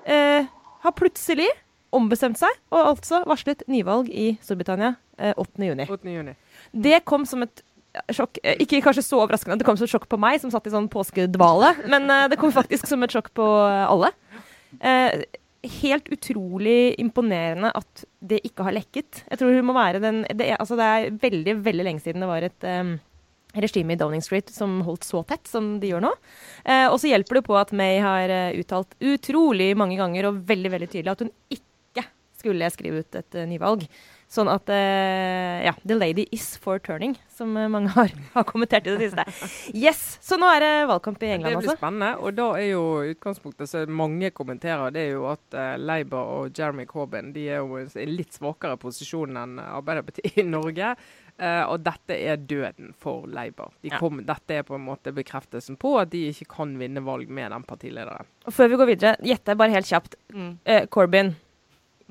[0.07, 0.47] eh,
[0.85, 1.49] har plutselig
[1.95, 5.87] ombestemt seg, og altså varslet nyvalg i Storbritannia eh, 8.6.
[5.95, 6.11] 8.
[6.11, 6.35] Juni.
[6.75, 7.63] Det kom som et
[8.11, 10.67] sjokk eh, Ikke kanskje så overraskende det kom som et sjokk på meg, som satt
[10.67, 13.47] i sånn påskedvale, men eh, det kom faktisk som et sjokk på
[13.87, 14.11] alle.
[14.83, 15.23] Eh,
[15.81, 19.25] helt utrolig imponerende at det ikke har lekket.
[19.31, 22.25] Jeg tror hun må være den Det er, altså det er veldig, veldig lenge siden
[22.25, 22.95] det var et um,
[23.55, 26.13] regime i Downing Street som holdt så tett som de gjør nå.
[26.65, 30.43] Eh, og så hjelper det på at May har uh, uttalt utrolig mange ganger og
[30.49, 32.07] veldig veldig tydelig at hun ikke
[32.41, 33.87] skulle skrive ut et uh, nyvalg.
[34.35, 38.89] Sånn at uh, ja, the lady is for turning, som uh, mange har, har, kommentert
[38.91, 39.51] i det siste.
[39.71, 40.01] Yes!
[40.25, 41.69] Så nå er det valgkamp i England, altså.
[41.69, 42.09] Det blir spennende.
[42.19, 46.59] Og da er jo utgangspunktet som mange kommenterer, det er jo at uh, Labour og
[46.59, 50.97] Jeremy Corbyn de er jo i en litt svakere posisjon enn Arbeiderpartiet i Norge.
[51.35, 53.71] Uh, og dette er døden for Labour.
[53.87, 54.33] De kom, ja.
[54.35, 57.71] Dette er på en måte bekreftelsen på at de ikke kan vinne valg med den
[57.71, 58.27] partilederen.
[58.47, 60.19] Og Før vi går videre, gjette bare helt kjapt.
[60.35, 60.53] Mm.
[60.95, 61.35] Corbyn,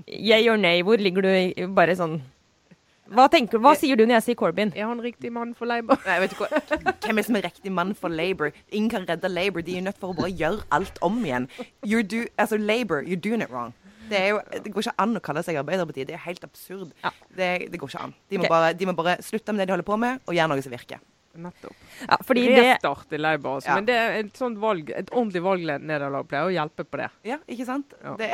[0.08, 2.18] Yeah or nay, hvor ligger du i, bare sånn
[3.14, 4.72] Hva, tenker, hva sier du når jeg sier Corbyn?
[4.74, 6.00] Er han riktig mann for Labour?
[6.08, 6.48] Nei, vet du hva?
[7.04, 8.56] Hvem er som er riktig mann for Labour?
[8.72, 9.62] Ingen kan redde Labour.
[9.62, 11.46] De er nødt for å bare gjøre alt om igjen.
[11.86, 13.76] You're do, altså, Labour, you're doing it wrong.
[14.10, 16.10] Det, er jo, det går ikke an å kalle seg Arbeiderpartiet.
[16.10, 16.91] Det er helt absurd.
[17.04, 17.12] Ja.
[17.38, 18.16] Det, det går ikke an.
[18.32, 18.54] De må, okay.
[18.56, 20.74] bare, de må bare slutte med det de holder på med, og gjøre noe som
[20.74, 21.04] virker.
[21.44, 21.78] Nettopp.
[22.06, 23.56] Ja, fordi det Restart i Labour.
[23.58, 23.72] Altså.
[23.72, 23.78] Ja.
[23.80, 27.08] Men det er et sånt valg, et ordentlig valgnederlag pleier å hjelpe på det.
[27.26, 27.96] Ja, ikke sant?
[28.04, 28.14] Ja.
[28.20, 28.30] Det,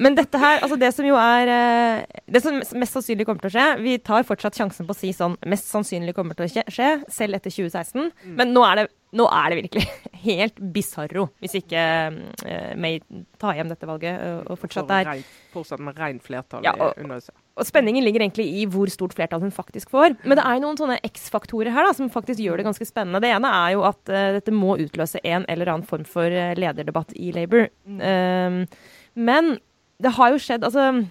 [0.00, 3.50] Men dette her, altså det som jo er eh, Det som mest sannsynlig kommer til
[3.50, 6.64] å skje Vi tar fortsatt sjansen på å si sånn mest sannsynlig kommer til å
[6.72, 8.10] skje, selv etter 2016.
[8.38, 8.86] Men nå er det,
[9.18, 9.84] nå er det virkelig
[10.26, 13.00] helt bisarro hvis ikke uh, May
[13.42, 15.10] tar hjem dette valget eh, og fortsatt er
[15.52, 17.36] fortsatt med rent flertall Ja, og- under seg.
[17.60, 20.14] Og spenningen ligger egentlig i hvor stort flertall hun faktisk får.
[20.24, 23.20] Men det er jo noen sånne X-faktorer her da, som faktisk gjør det ganske spennende.
[23.20, 27.12] Det ene er jo at uh, dette må utløse en eller annen form for lederdebatt
[27.12, 27.68] i Labour.
[27.84, 28.62] Um,
[29.14, 29.56] men
[30.02, 31.04] det har jo skjedd altså,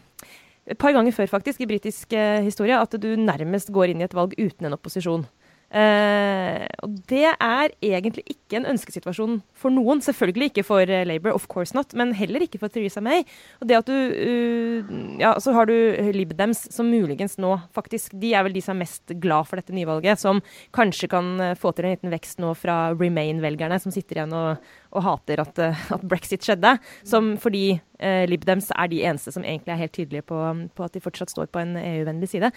[0.67, 4.07] et par ganger før faktisk i britisk eh, historie at du nærmest går inn i
[4.07, 5.27] et valg uten en opposisjon.
[5.71, 10.01] Eh, og det er egentlig ikke en ønskesituasjon for noen.
[10.03, 13.23] Selvfølgelig ikke for eh, Labour, of course not, men heller ikke for Theresa May.
[13.61, 14.91] Og det at du uh,
[15.21, 15.73] Ja, så har du
[16.15, 19.59] Lib Dems, som muligens nå faktisk De er vel de som er mest glad for
[19.59, 20.41] dette nyvalget, som
[20.75, 24.71] kanskje kan eh, få til en liten vekst nå fra Remain-velgerne, som sitter igjen og,
[24.91, 26.75] og hater at, eh, at brexit skjedde.
[27.07, 30.41] Som fordi eh, Lib Dems er de eneste som egentlig er helt tydelige på,
[30.75, 32.51] på at de fortsatt står på en EU-vennlig side.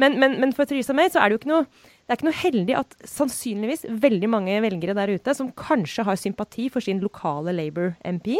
[0.00, 1.66] Men, men, men for Theresa May så er det jo ikke noe
[2.10, 6.16] det er ikke noe heldig at sannsynligvis veldig mange velgere der ute som kanskje har
[6.18, 8.32] sympati for sin lokale Labour-MP,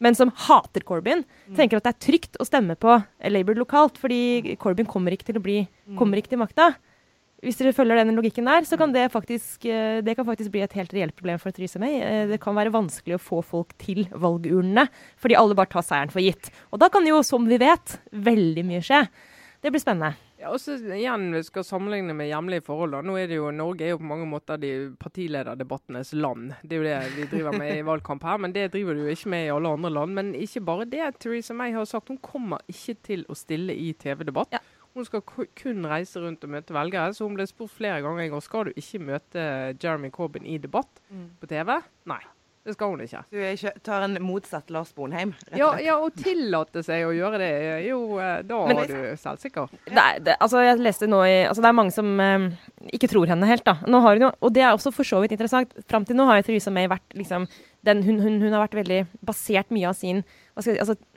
[0.00, 1.20] men som hater Corbyn,
[1.52, 2.94] tenker at det er trygt å stemme på
[3.28, 5.58] Labour lokalt, fordi Corbyn kommer ikke til å bli
[6.00, 6.70] kommer ikke til makta.
[7.42, 10.60] Hvis dere følger denne logikken der, så kan det faktisk, eh, det kan faktisk bli
[10.62, 11.96] et helt reelt problem for Theresa May.
[11.98, 14.84] Eh, Det kan være vanskelig å få folk til valgurnene,
[15.18, 16.52] fordi alle bare tar seieren for gitt.
[16.72, 19.08] Og da kan jo, som vi vet, veldig mye skje.
[19.60, 20.14] Det blir spennende.
[20.38, 22.90] Ja, og så igjen, vi skal sammenligne med hjemlige forhold.
[22.92, 23.00] da.
[23.02, 26.54] Nå er det jo, Norge er jo på mange måter de partilederdebattenes land.
[26.66, 29.14] Det er jo det vi driver med i valgkamp her, men det driver du jo
[29.14, 30.14] ikke med i alle andre land.
[30.14, 31.18] Men ikke bare det.
[31.22, 34.58] Theresa May har sagt hun kommer ikke til å stille i TV-debatt.
[34.58, 34.62] Ja.
[34.94, 37.14] Hun skal kun reise rundt og møte velgere.
[37.16, 39.46] Så hun ble spurt flere ganger i går skal du ikke møte
[39.80, 41.00] Jeremy Corbyn i debatt
[41.40, 41.78] på TV.
[42.12, 42.18] Nei,
[42.66, 43.22] det skal hun ikke.
[43.32, 47.50] Du tar en motsatt Lars Bonheim, Ja, ja, og tillate seg å gjøre det,
[47.88, 49.72] jo eh, Da Men- er du selvsikker.
[49.88, 52.46] Det er, det, altså jeg leste nå i, altså det er mange som eh,
[52.92, 53.64] ikke tror henne helt.
[53.64, 53.78] da.
[53.88, 55.72] Nå har hun jo, og det er også for så vidt interessant.
[55.88, 57.48] Fram til nå har Theresa May vært liksom,
[57.82, 60.22] den, hun, hun, hun har vært veldig basert mye av sin
[60.52, 61.11] hva skal jeg, si, altså,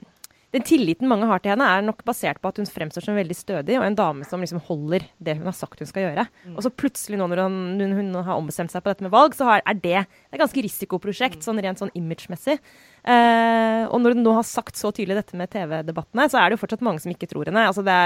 [0.56, 3.34] Den tilliten mange har til henne, er nok basert på at hun fremstår som veldig
[3.36, 6.24] stødig og en dame som liksom holder det hun har sagt hun skal gjøre.
[6.54, 9.36] Og så plutselig, nå når hun, hun, hun har ombestemt seg på dette med valg,
[9.36, 12.56] så har, er det et ganske risikoprosjekt sånn rent sånn imagemessig.
[13.04, 16.56] Eh, og når hun nå har sagt så tydelig dette med TV-debattene, så er det
[16.56, 17.68] jo fortsatt mange som ikke tror henne.
[17.68, 17.98] Altså det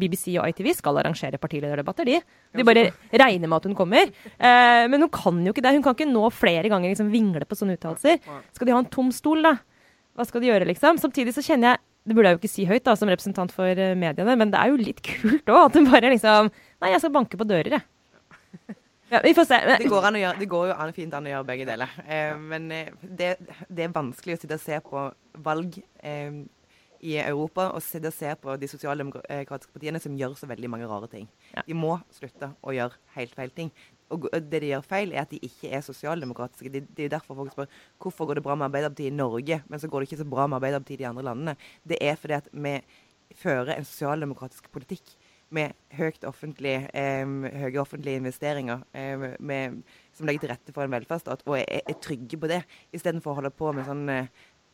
[0.00, 2.22] BBC og ITV skal arrangere partilederdebatter, de.
[2.56, 4.08] De bare regner med at hun kommer.
[4.32, 5.76] Eh, men hun kan jo ikke det.
[5.76, 8.22] Hun kan ikke nå flere ganger liksom vingle på sånne uttalelser.
[8.56, 9.58] Skal de ha en tom stol, da?
[10.18, 10.98] Hva skal de gjøre, liksom?
[10.98, 13.68] Samtidig så kjenner jeg det burde jeg jo ikke si høyt da, som representant for
[13.68, 17.02] eh, mediene, men det er jo litt kult òg at hun bare liksom Nei, jeg
[17.02, 18.76] skal banke på dører, jeg.
[19.10, 19.56] Ja, vi får se.
[19.66, 21.92] Det går, gjøre, det går jo an, fint an å gjøre begge deler.
[22.04, 23.32] Eh, men eh, det,
[23.66, 25.04] det er vanskelig å sitte og se på
[25.46, 26.42] valg eh,
[27.00, 30.90] i Europa og sitte og se på de sosialdemokratiske partiene som gjør så veldig mange
[30.90, 31.28] rare ting.
[31.54, 31.64] Ja.
[31.64, 33.72] De må slutte å gjøre helt feil ting.
[34.14, 36.72] Og det de gjør feil, er at de ikke er sosialdemokratiske.
[36.72, 39.80] Det de er derfor folk spør hvorfor går det bra med Arbeiderpartiet i Norge, men
[39.82, 41.56] så går det ikke så bra med Arbeiderpartiet i de andre landene.
[41.88, 42.78] Det er fordi at vi
[43.36, 45.16] fører en sosialdemokratisk politikk
[45.54, 47.24] med høyt offentlig, eh,
[47.62, 49.82] høye offentlige investeringer eh, med,
[50.12, 52.60] som legger til rette for en velferdsstat, og er, er trygge på det,
[52.92, 54.28] istedenfor å holde på med sånn eh,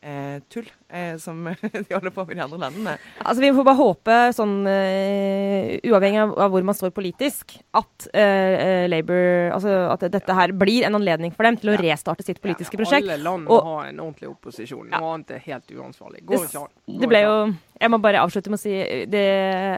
[0.05, 1.41] eh, tull eh, som
[1.73, 2.93] de holder på med i de andre landene.
[3.23, 8.07] Altså, vi får bare håpe, sånn, uh, uavhengig av, av hvor man står politisk, at
[8.13, 12.41] uh, Labour Altså at dette her blir en anledning for dem til å restarte sitt
[12.43, 13.05] politiske prosjekt.
[13.07, 14.89] Alle land må Og- ha en ordentlig opposisjon.
[14.91, 14.99] Ja.
[15.01, 16.25] Noe annet er helt uansvarlig.
[16.25, 16.99] Går Det- ikke an.
[17.01, 17.35] Det ble jo
[17.75, 18.73] Jeg må bare avslutte med å si
[19.11, 19.23] det,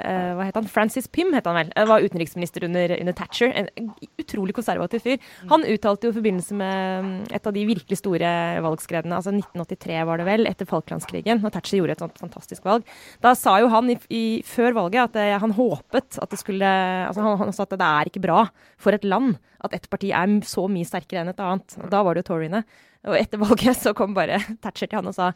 [0.06, 0.68] eh, Hva het han?
[0.70, 1.72] Francis Pym het han vel.
[1.76, 3.50] Eh, var utenriksminister under, under Thatcher.
[3.50, 3.92] En
[4.22, 5.18] utrolig konservativ fyr.
[5.50, 8.30] Han uttalte jo i forbindelse med mm, et av de virkelig store
[8.62, 12.86] valgskredene, altså 1983 var det vel, etter Falklandskrigen, når Thatcher gjorde et sånt fantastisk valg.
[13.26, 16.70] Da sa jo han i, i, før valget at eh, han håpet at det skulle
[17.10, 18.46] altså han, han sa at det er ikke bra
[18.78, 21.80] for et land at ett parti er så mye sterkere enn et annet.
[21.90, 22.62] Da var det jo Toryene.
[23.08, 25.32] Og etter valget så kom bare Thatcher til han og sa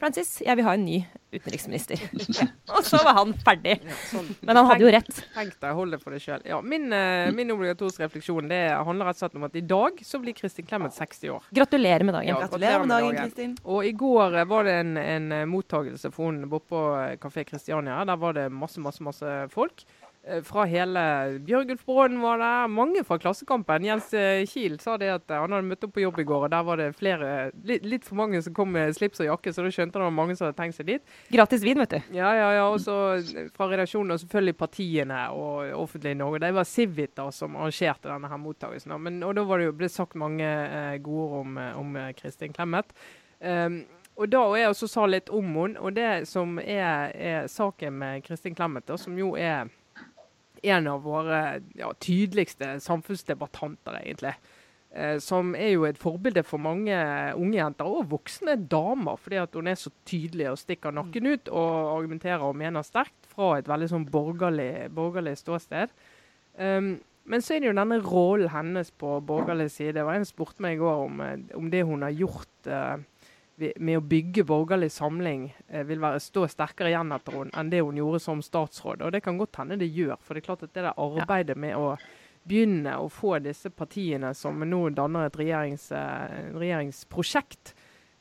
[0.00, 0.98] Francis, jeg vil ha en ny
[1.30, 2.00] utenriksminister.
[2.74, 3.76] og så var han ferdig.
[3.84, 4.30] Ja, sånn.
[4.40, 5.10] Men han hadde jo rett.
[5.34, 6.46] Tenk deg, hold det for deg sjøl.
[6.48, 10.00] Ja, min, eh, min obligatoriske refleksjon det handler rett og slett om at i dag
[10.06, 11.50] så blir Kristin Clemet 60 år.
[11.60, 12.32] Gratulerer med dagen.
[12.32, 12.40] Ja.
[12.46, 13.20] Gratulerer med dagen.
[13.20, 13.56] Kristin.
[13.68, 16.84] Og i går eh, var det en, en eh, mottagelse for henne borte på
[17.20, 18.00] Kafé Kristiania.
[18.08, 19.84] Der var det masse, masse, masse folk.
[20.30, 21.02] Eh, fra hele
[21.46, 23.84] Bjørgulf var der, mange fra Klassekampen.
[23.84, 26.52] Jens eh, Kiel sa det at han hadde møtt opp på jobb i går, og
[26.52, 29.64] der var det flere, litt, litt for mange som kom med slips og jakke, så
[29.64, 31.14] da skjønte han det mange som hadde tenkt seg dit.
[31.34, 32.16] Gratis vin, vet du.
[32.16, 32.66] Ja, ja, ja.
[32.70, 32.96] Og så
[33.56, 36.42] fra redaksjonen og selvfølgelig partiene og offentlig Norge.
[36.44, 38.96] Det var Civita som arrangerte denne her mottakelsen.
[39.02, 42.54] Men, og da var det jo blitt sagt mange eh, gode ord om, om Kristin
[42.54, 42.94] Clemet.
[43.40, 43.82] Um,
[44.20, 47.94] og da og jeg også sa litt om henne, og det som er, er saken
[48.02, 49.70] med Kristin Clemet, som jo er
[50.62, 54.34] en av våre ja, tydeligste samfunnsdebattanter, egentlig.
[54.90, 56.96] Eh, som er jo et forbilde for mange
[57.38, 61.92] unge jenter og voksne damer, fordi hun er så tydelig og stikker nakken ut og
[61.92, 65.94] argumenterer og mener sterkt fra et veldig sånn borgerlig, borgerlig ståsted.
[66.58, 66.96] Um,
[67.30, 69.94] men så er det jo denne rollen hennes på borgerlig side.
[69.94, 72.66] Det var En som spurte meg i går om, eh, om det hun har gjort
[72.66, 72.98] uh,
[73.60, 77.82] med å bygge borgerlig samling eh, vil være stå sterkere igjen etter henne enn det
[77.84, 78.98] hun gjorde som statsråd.
[79.06, 80.18] Og det kan godt hende det gjør.
[80.22, 81.80] For det er klart at det der arbeidet med å
[82.48, 87.64] begynne å få disse partiene som nå danner et regjerings, eh, regjeringsprosjekt,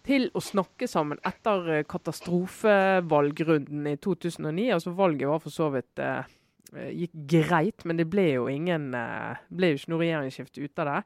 [0.09, 4.73] til å snakke sammen etter eh, katastrofevalgrunden i 2009.
[4.75, 6.25] Altså Valget var for så vidt eh, Eh,
[6.69, 10.89] gikk greit, men det ble jo ingen eh, ble jo ikke noe regjeringsskifte ut av
[10.89, 10.97] det.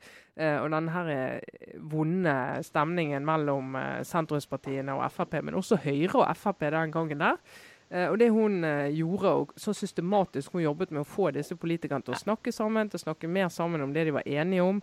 [0.44, 1.12] Eh, og den her
[1.92, 2.34] vonde
[2.68, 7.40] stemningen mellom sentrumspartiene og Frp, men også Høyre og Frp den gangen der.
[8.10, 12.16] Og det hun gjorde, og så systematisk hun jobbet med å få disse politikerne til
[12.16, 14.80] å snakke sammen, til å snakke mer sammen om det de var enige om,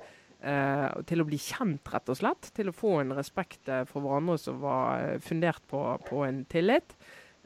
[1.11, 2.53] til å bli kjent, rett og slett.
[2.55, 6.95] Til å få en respekt for hverandre som var fundert på, på en tillit.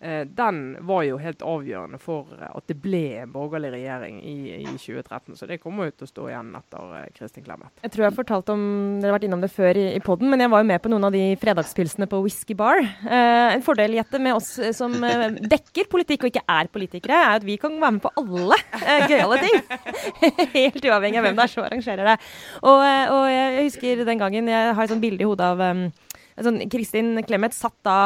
[0.05, 4.66] Eh, den var jo helt avgjørende for at det ble en borgerlig regjering i, i
[4.68, 5.32] 2013.
[5.38, 7.70] Så det kommer jo til å stå igjen etter uh, Kristin Clemet.
[7.80, 8.64] Jeg tror jeg har fortalt om
[9.00, 10.92] dere har vært innom det før i, i poden, men jeg var jo med på
[10.92, 12.82] noen av de fredagspilsene på Whisky Bar.
[12.84, 14.92] Eh, en fordel Jette, med oss som
[15.55, 19.07] dekker politikk og ikke er politikere, er at vi kan være med på alle eh,
[19.09, 19.57] gøyale ting.
[20.59, 22.18] helt uavhengig av hvem det er som arrangerer det.
[22.61, 25.86] Og, og, jeg husker den gangen jeg har et sånt bilde i hodet av um,
[26.44, 27.96] sånn, Kristin Clemet satt da,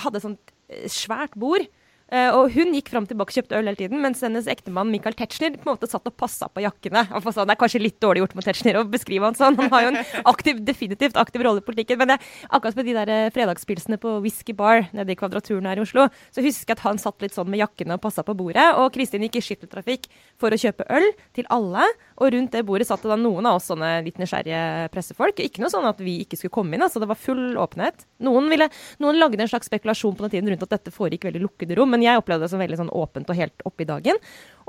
[0.00, 0.51] hadde sånt
[0.86, 1.66] svært bord.
[2.12, 5.14] Uh, og hun gikk fram tilbake og kjøpte øl hele tiden, mens hennes ektemann Michael
[5.16, 7.06] Tetzschner på en måte satt og passa på jakkene.
[7.16, 9.56] Og sånn, det er kanskje litt dårlig gjort med Tetzschner å beskrive han sånn.
[9.56, 10.00] Han har jo en
[10.32, 12.02] aktiv, definitivt aktiv rolle i politikken.
[12.02, 12.18] Men det,
[12.52, 16.04] akkurat med de der eh, fredagspilsene på Whisky Bar nede i Kvadraturen her i Oslo,
[16.34, 18.66] så husker jeg at han satt litt sånn med jakkene og passa på bordet.
[18.76, 20.10] Og Kristin gikk i skytteltrafikk
[20.40, 21.88] for å kjøpe øl til alle.
[22.20, 25.40] Og rundt det bordet satt det da noen av oss sånne litt nysgjerrige pressefolk.
[25.40, 27.00] Ikke noe sånn at vi ikke skulle komme inn, altså.
[27.00, 28.04] Det var full åpenhet.
[28.22, 28.68] Noen, ville,
[29.00, 31.96] noen lagde en slags spekulasjon på den tiden rundt at dette foregikk veldig lukkede rom.
[32.04, 34.18] Jeg opplevde det som veldig sånn åpent og helt oppe i dagen.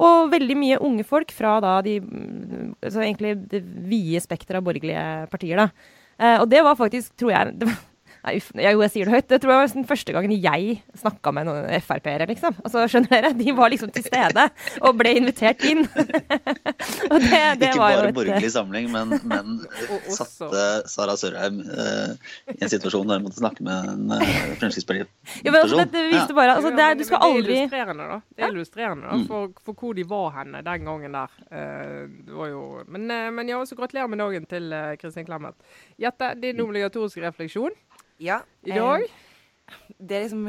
[0.01, 5.07] Og veldig mye unge folk fra da de altså egentlig det vide spekteret av borgerlige
[5.33, 5.59] partier.
[5.59, 5.69] da.
[6.17, 7.81] Eh, og det var faktisk, tror jeg det var,
[8.23, 9.25] Nei, jo, jeg sier det høyt.
[9.27, 12.55] Det tror jeg var den første gangen jeg snakka med noen Frp-ere, liksom.
[12.63, 13.31] Altså, skjønner dere?
[13.35, 14.45] De var liksom til stede
[14.79, 15.83] og ble invitert inn.
[17.11, 19.59] og det, det Ikke bare et, borgerlig samling, men, men
[20.17, 22.15] satte Sara Sørheim uh,
[22.55, 24.25] i en situasjon der hun måtte snakke med en uh,
[24.61, 25.83] Fremskrittsparti-person.
[25.83, 28.19] Altså, bare altså, det, Du skal aldri Det er illustrerende, da.
[28.23, 29.29] Det er illustrerende da, mm.
[29.33, 31.39] for, for, hvor de var henne den gangen der.
[31.51, 34.71] Uh, det var jo Men, men jeg også gratulerer med dagen til
[35.01, 35.59] Kristin Clemet.
[35.99, 37.75] Gjette din obligatoriske refleksjon.
[38.19, 38.41] Ja.
[38.63, 39.05] I dag?
[39.07, 40.47] Eh, det er liksom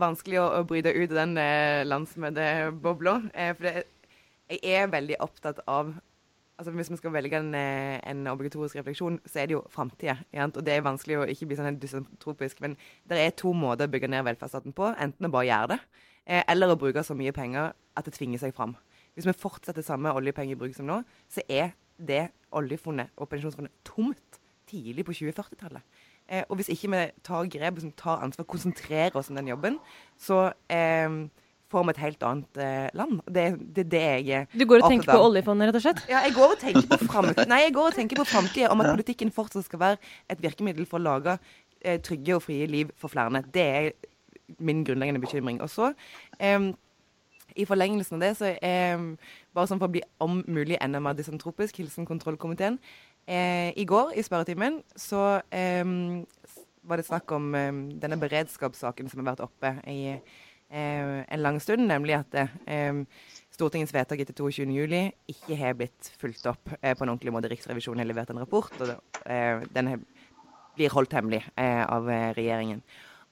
[0.00, 3.16] vanskelig å, å bryte ut av den eh, landsmøtebobla.
[3.34, 3.84] Eh, for det,
[4.50, 5.96] jeg er veldig opptatt av
[6.60, 10.18] altså Hvis vi skal velge en, eh, en obligatorisk refleksjon, så er det jo framtida.
[10.44, 12.76] Og det er vanskelig å ikke bli sånn dysentropisk, Men
[13.08, 14.94] det er to måter å bygge ned velferdsstaten på.
[15.00, 15.78] Enten å bare gjøre det,
[16.26, 18.76] eh, eller å bruke så mye penger at det tvinger seg fram.
[19.16, 25.04] Hvis vi fortsetter samme oljepengebruk som nå, så er det oljefondet og pensjonsfondet tomt tidlig
[25.06, 25.82] på 2040-tallet.
[26.30, 29.78] Eh, og hvis ikke vi tar grep som tar ansvar, konsentrerer oss om den jobben,
[30.18, 31.08] så eh,
[31.70, 33.20] får vi et helt annet eh, land.
[33.26, 36.04] Det er det, det, jeg er Du går og tenker på oljefondet, rett og slett?
[36.10, 37.46] Ja, jeg går og tenker på framtida.
[37.52, 40.88] Nei, jeg går og tenker på framtida, om at politikken fortsatt skal være et virkemiddel
[40.90, 41.36] for å lage
[41.84, 43.42] eh, trygge og frie liv for flere.
[43.54, 43.90] Det er
[44.58, 45.60] min grunnleggende bekymring.
[45.62, 45.92] Og så
[46.42, 46.70] eh,
[47.56, 49.06] i forlengelsen av det, så eh,
[49.54, 52.80] bare sånn for å bli om mulig enda mer dysentropisk, hilsen kontrollkomiteen.
[53.30, 55.86] Eh, I går i spørretimen så eh,
[56.82, 57.68] var det snakk om eh,
[58.02, 63.04] denne beredskapssaken som har vært oppe i eh, en lang stund, nemlig at eh,
[63.54, 67.52] Stortingets vedtak etter 22.07 ikke har blitt fulgt opp eh, på en ordentlig måte.
[67.52, 68.98] Riksrevisjonen har levert en rapport, og det,
[69.76, 69.92] den
[70.74, 72.82] blir holdt hemmelig av regjeringen.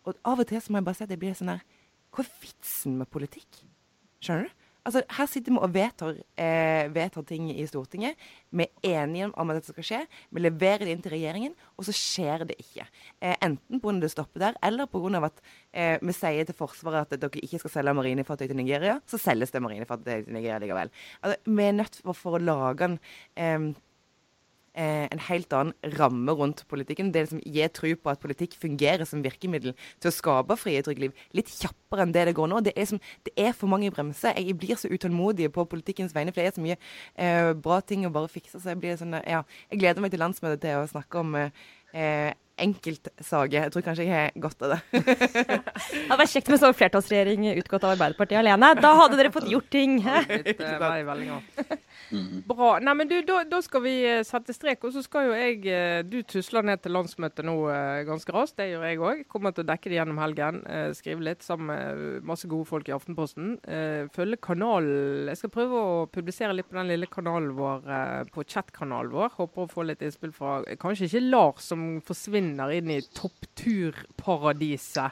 [0.07, 1.65] Og av og til så må jeg bare si at det blir sånn her
[2.15, 3.63] Hva er vitsen med politikk?
[4.23, 4.58] Skjønner du?
[4.89, 8.17] Altså, her sitter vi og vedtar, eh, ting i Stortinget.
[8.51, 10.01] Vi er enige om at dette skal skje.
[10.33, 12.87] Vi leverer det inn til regjeringen, og så skjer det ikke.
[13.21, 14.01] Eh, enten pga.
[14.01, 15.27] det stopper der, eller pga.
[15.27, 15.43] at
[15.75, 19.01] eh, vi sier til Forsvaret at dere ikke skal selge marinefartøy til Nigeria.
[19.07, 20.91] Så selges det marinefartøy til Nigeria likevel.
[21.23, 22.99] Altså, vi er nødt for, for å lage en
[23.37, 23.75] eh,
[24.79, 27.11] en helt annen ramme rundt politikken.
[27.15, 31.07] Det som gir tro på at politikk fungerer som virkemiddel til å skape frie, trygge
[31.07, 31.25] liv.
[31.37, 32.61] Litt kjappere enn det det går nå.
[32.67, 34.37] Det er, som, det er for mange bremser.
[34.39, 38.07] Jeg blir så utålmodig på politikkens vegne, for det er så mye eh, bra ting
[38.07, 38.61] å bare fikse.
[38.61, 42.31] Så jeg blir sånn, ja, jeg gleder meg til landsmøtet til å snakke om eh,
[42.59, 43.57] enkeltsaker.
[43.59, 44.81] Jeg tror kanskje jeg har godt av det.
[44.93, 48.73] det hadde vært kjekt med sånn flertallsregjering utgått av Arbeiderpartiet alene.
[48.79, 49.99] Da hadde dere fått gjort ting.
[50.03, 50.63] Litt,
[52.13, 52.71] uh, Bra.
[52.83, 54.85] Nei, men du, da, da, skal vi eh, sette strek.
[54.87, 58.57] Og så skal jo jeg eh, Du tusler ned til landsmøtet nå uh, ganske raskt.
[58.61, 59.17] Det gjør jeg òg.
[59.31, 60.55] Kommer til å dekke det gjennom helgen.
[60.97, 63.47] Skrive litt sammen med masse gode folk i Aftenposten.
[64.15, 65.29] følge kanalen.
[65.29, 67.79] Jeg skal prøve å publisere litt på den lille kanalen vår,
[68.35, 69.29] på chatkanalen vår.
[69.39, 70.51] Håper å få litt innspill fra
[70.81, 75.11] kanskje ikke Lars, som forsvinner inn i toppturparadiset.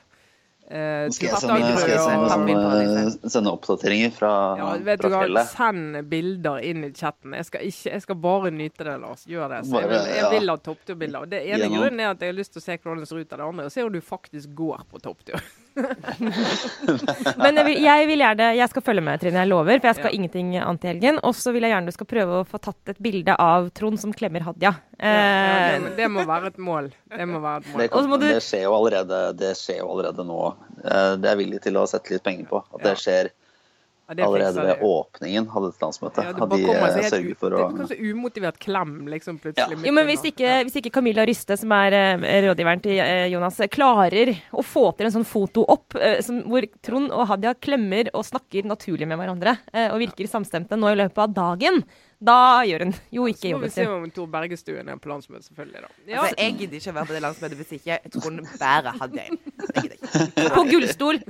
[0.67, 5.51] Eh, skal jeg sende, skal jeg sende, sende, sende oppdateringer fra, ja, vet fra fjellet?
[5.53, 7.37] Send bilder inn i chatten.
[7.39, 9.23] Jeg skal, ikke, jeg skal bare nyte det, Lars.
[9.31, 9.61] Gjør det.
[9.71, 11.29] jeg vil, jeg vil ha toppturbilder.
[11.31, 13.37] Det ene grunnen er at jeg har lyst til å se hvordan det ser ut
[13.37, 13.69] av det andre.
[13.71, 15.39] Og se om du faktisk går på topptur.
[17.43, 19.43] Men jeg vil, jeg vil, gjerne Jeg skal følge med, Trine.
[19.43, 19.81] Jeg lover.
[19.81, 20.15] For jeg skal ja.
[20.19, 21.21] ingenting annet i helgen.
[21.27, 24.01] Og så vil jeg gjerne du skal prøve å få tatt et bilde av Trond
[24.01, 24.73] som klemmer Hadia.
[24.97, 26.89] Ja, ja, det, det, må være et mål.
[27.13, 27.83] Det må være et mål.
[27.83, 28.25] Det, kan, du...
[28.25, 30.43] det, skjer, jo allerede, det skjer jo allerede nå.
[30.81, 32.63] Eh, det er jeg villig til å sette litt penger på.
[32.73, 33.33] At det skjer
[34.07, 36.23] Allerede ved åpningen hadde et landsmøte.
[36.23, 39.79] Ja, hadde de eh, sørget for å Det er kanskje umotivert klem, liksom, plutselig.
[39.81, 39.89] Ja.
[39.89, 43.59] Jo, men hvis ikke, hvis ikke, Camilla Ryste, som er uh, rådgiveren til uh, Jonas,
[43.75, 48.27] klarer å få til en sånn foto opp som, hvor Trond og Hadia klemmer og
[48.29, 49.57] snakker naturlig med hverandre,
[49.91, 51.83] og virker samstemte nå i løpet av dagen,
[52.19, 53.85] da gjør hun jo ikke jobben sin.
[53.85, 55.81] Så må vi se om Tor Bergestuen er på landsmøtet, selvfølgelig.
[55.83, 55.89] da.
[56.09, 56.21] Ja.
[56.23, 59.41] Altså, jeg gidder ikke å være på det landsmøtet hvis ikke Trond Bære hadde en.
[60.57, 61.21] På gullstol.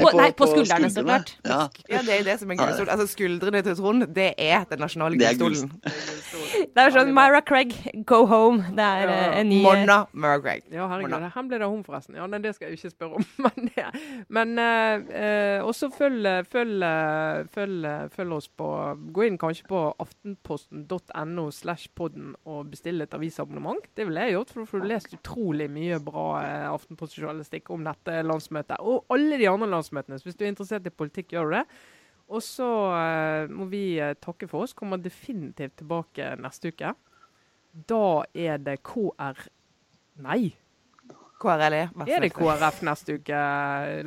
[0.00, 1.34] På, nei, på skuldrene, så klart.
[1.44, 1.66] Ja.
[1.90, 2.00] ja.
[2.06, 2.88] det er det som er gullstol.
[2.94, 5.74] Altså, skuldrene til Trond, det er den nasjonale gullstolen.
[6.76, 7.74] Det er sånn Myra Craig,
[8.08, 8.64] go home.
[8.76, 9.16] Det er ja.
[9.16, 10.64] Eh, en ny Monna Myra Craig.
[10.72, 11.28] Ja, herregud.
[11.36, 12.16] Han ble da hun, forresten.
[12.16, 13.28] Ja, det skal jeg ikke spørre om.
[13.46, 13.90] Men, ja.
[14.32, 16.82] men uh, også følg, følg,
[17.54, 17.86] følg,
[18.16, 18.68] følg, oss på
[19.14, 23.84] Gå inn kanskje på aftenposten.no slash podden og bestille et avisabonnement.
[23.96, 27.84] Det ville jeg gjort, for da får du lest utrolig mye bra eh, Aftenposten-journalistikk om
[27.86, 28.80] dette landsmøtet.
[28.80, 30.18] Og alle de andre landsmøtene.
[30.18, 31.64] Så hvis du er interessert i politikk, gjør du det.
[32.26, 34.74] Og så eh, må vi eh, takke for oss.
[34.76, 36.94] Kommer definitivt tilbake neste uke.
[37.86, 39.46] Da er det KR
[40.24, 40.56] Nei.
[41.40, 41.82] KRLE.
[42.06, 43.40] Er det KrF neste uke,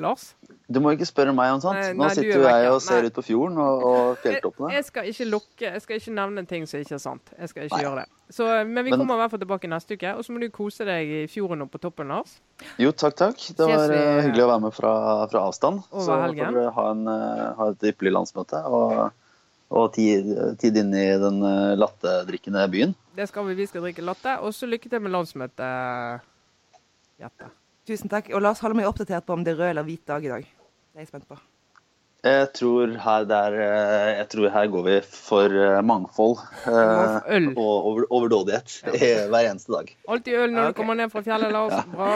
[0.02, 0.32] Lars?
[0.70, 1.80] Du må ikke spørre meg om sånt.
[1.98, 3.10] Nå nei, sitter jo jeg og ser nei.
[3.10, 4.70] ut på fjorden og, og fjelltoppene.
[4.70, 7.32] Jeg, jeg, skal ikke lukke, jeg skal ikke nevne ting som ikke er sant.
[7.38, 7.84] Jeg skal ikke nei.
[7.86, 8.20] gjøre det.
[8.34, 10.12] Så, men vi kommer i hvert fall tilbake neste uke.
[10.18, 12.36] Og så må du kose deg i fjorden og på toppen, Lars.
[12.82, 13.42] Jo, takk, takk.
[13.58, 14.94] Det var vi, hyggelig å være med fra,
[15.32, 15.82] fra avstand.
[15.90, 16.46] Over så helgen.
[16.46, 18.62] får dere ha, en, uh, ha et ypperlig landsmøte.
[18.70, 18.96] Og,
[19.74, 20.30] og tid,
[20.62, 21.42] tid inn i den
[21.82, 22.98] lattedrikkende byen.
[23.18, 23.58] Det skal vi.
[23.58, 24.38] Vi skal drikke latte.
[24.46, 26.29] Og så lykke til med landsmøtet,
[27.20, 27.52] Jette.
[27.88, 28.32] Tusen takk.
[28.36, 30.32] Og la oss holde meg oppdatert på om det er rød eller hvit dag i
[30.32, 30.44] dag.
[30.46, 31.40] Det er jeg spent på.
[32.20, 37.48] Jeg tror her, der, eh, jeg tror her går vi for eh, mangfold eh, øl.
[37.56, 39.28] og overdådighet ja.
[39.32, 39.94] hver eneste dag.
[40.08, 40.74] Alltid øl når okay.
[40.74, 41.72] du kommer ned fra fjellet, Lars.
[41.78, 41.84] Ja.
[41.94, 42.10] Bra.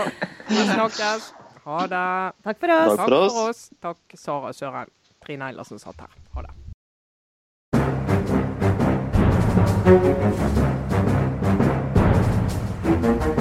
[0.50, 1.32] Vi snakkes.
[1.64, 2.04] Ha det.
[2.44, 2.98] Takk for oss.
[2.98, 3.32] Takk for oss.
[3.32, 3.70] Takk, for oss.
[3.88, 4.92] Takk Sara Søren.
[5.24, 6.12] Trine Eilertsen satt her.
[6.36, 6.52] Ha det.
[13.04, 13.38] Thank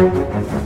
[0.00, 0.59] Thank you.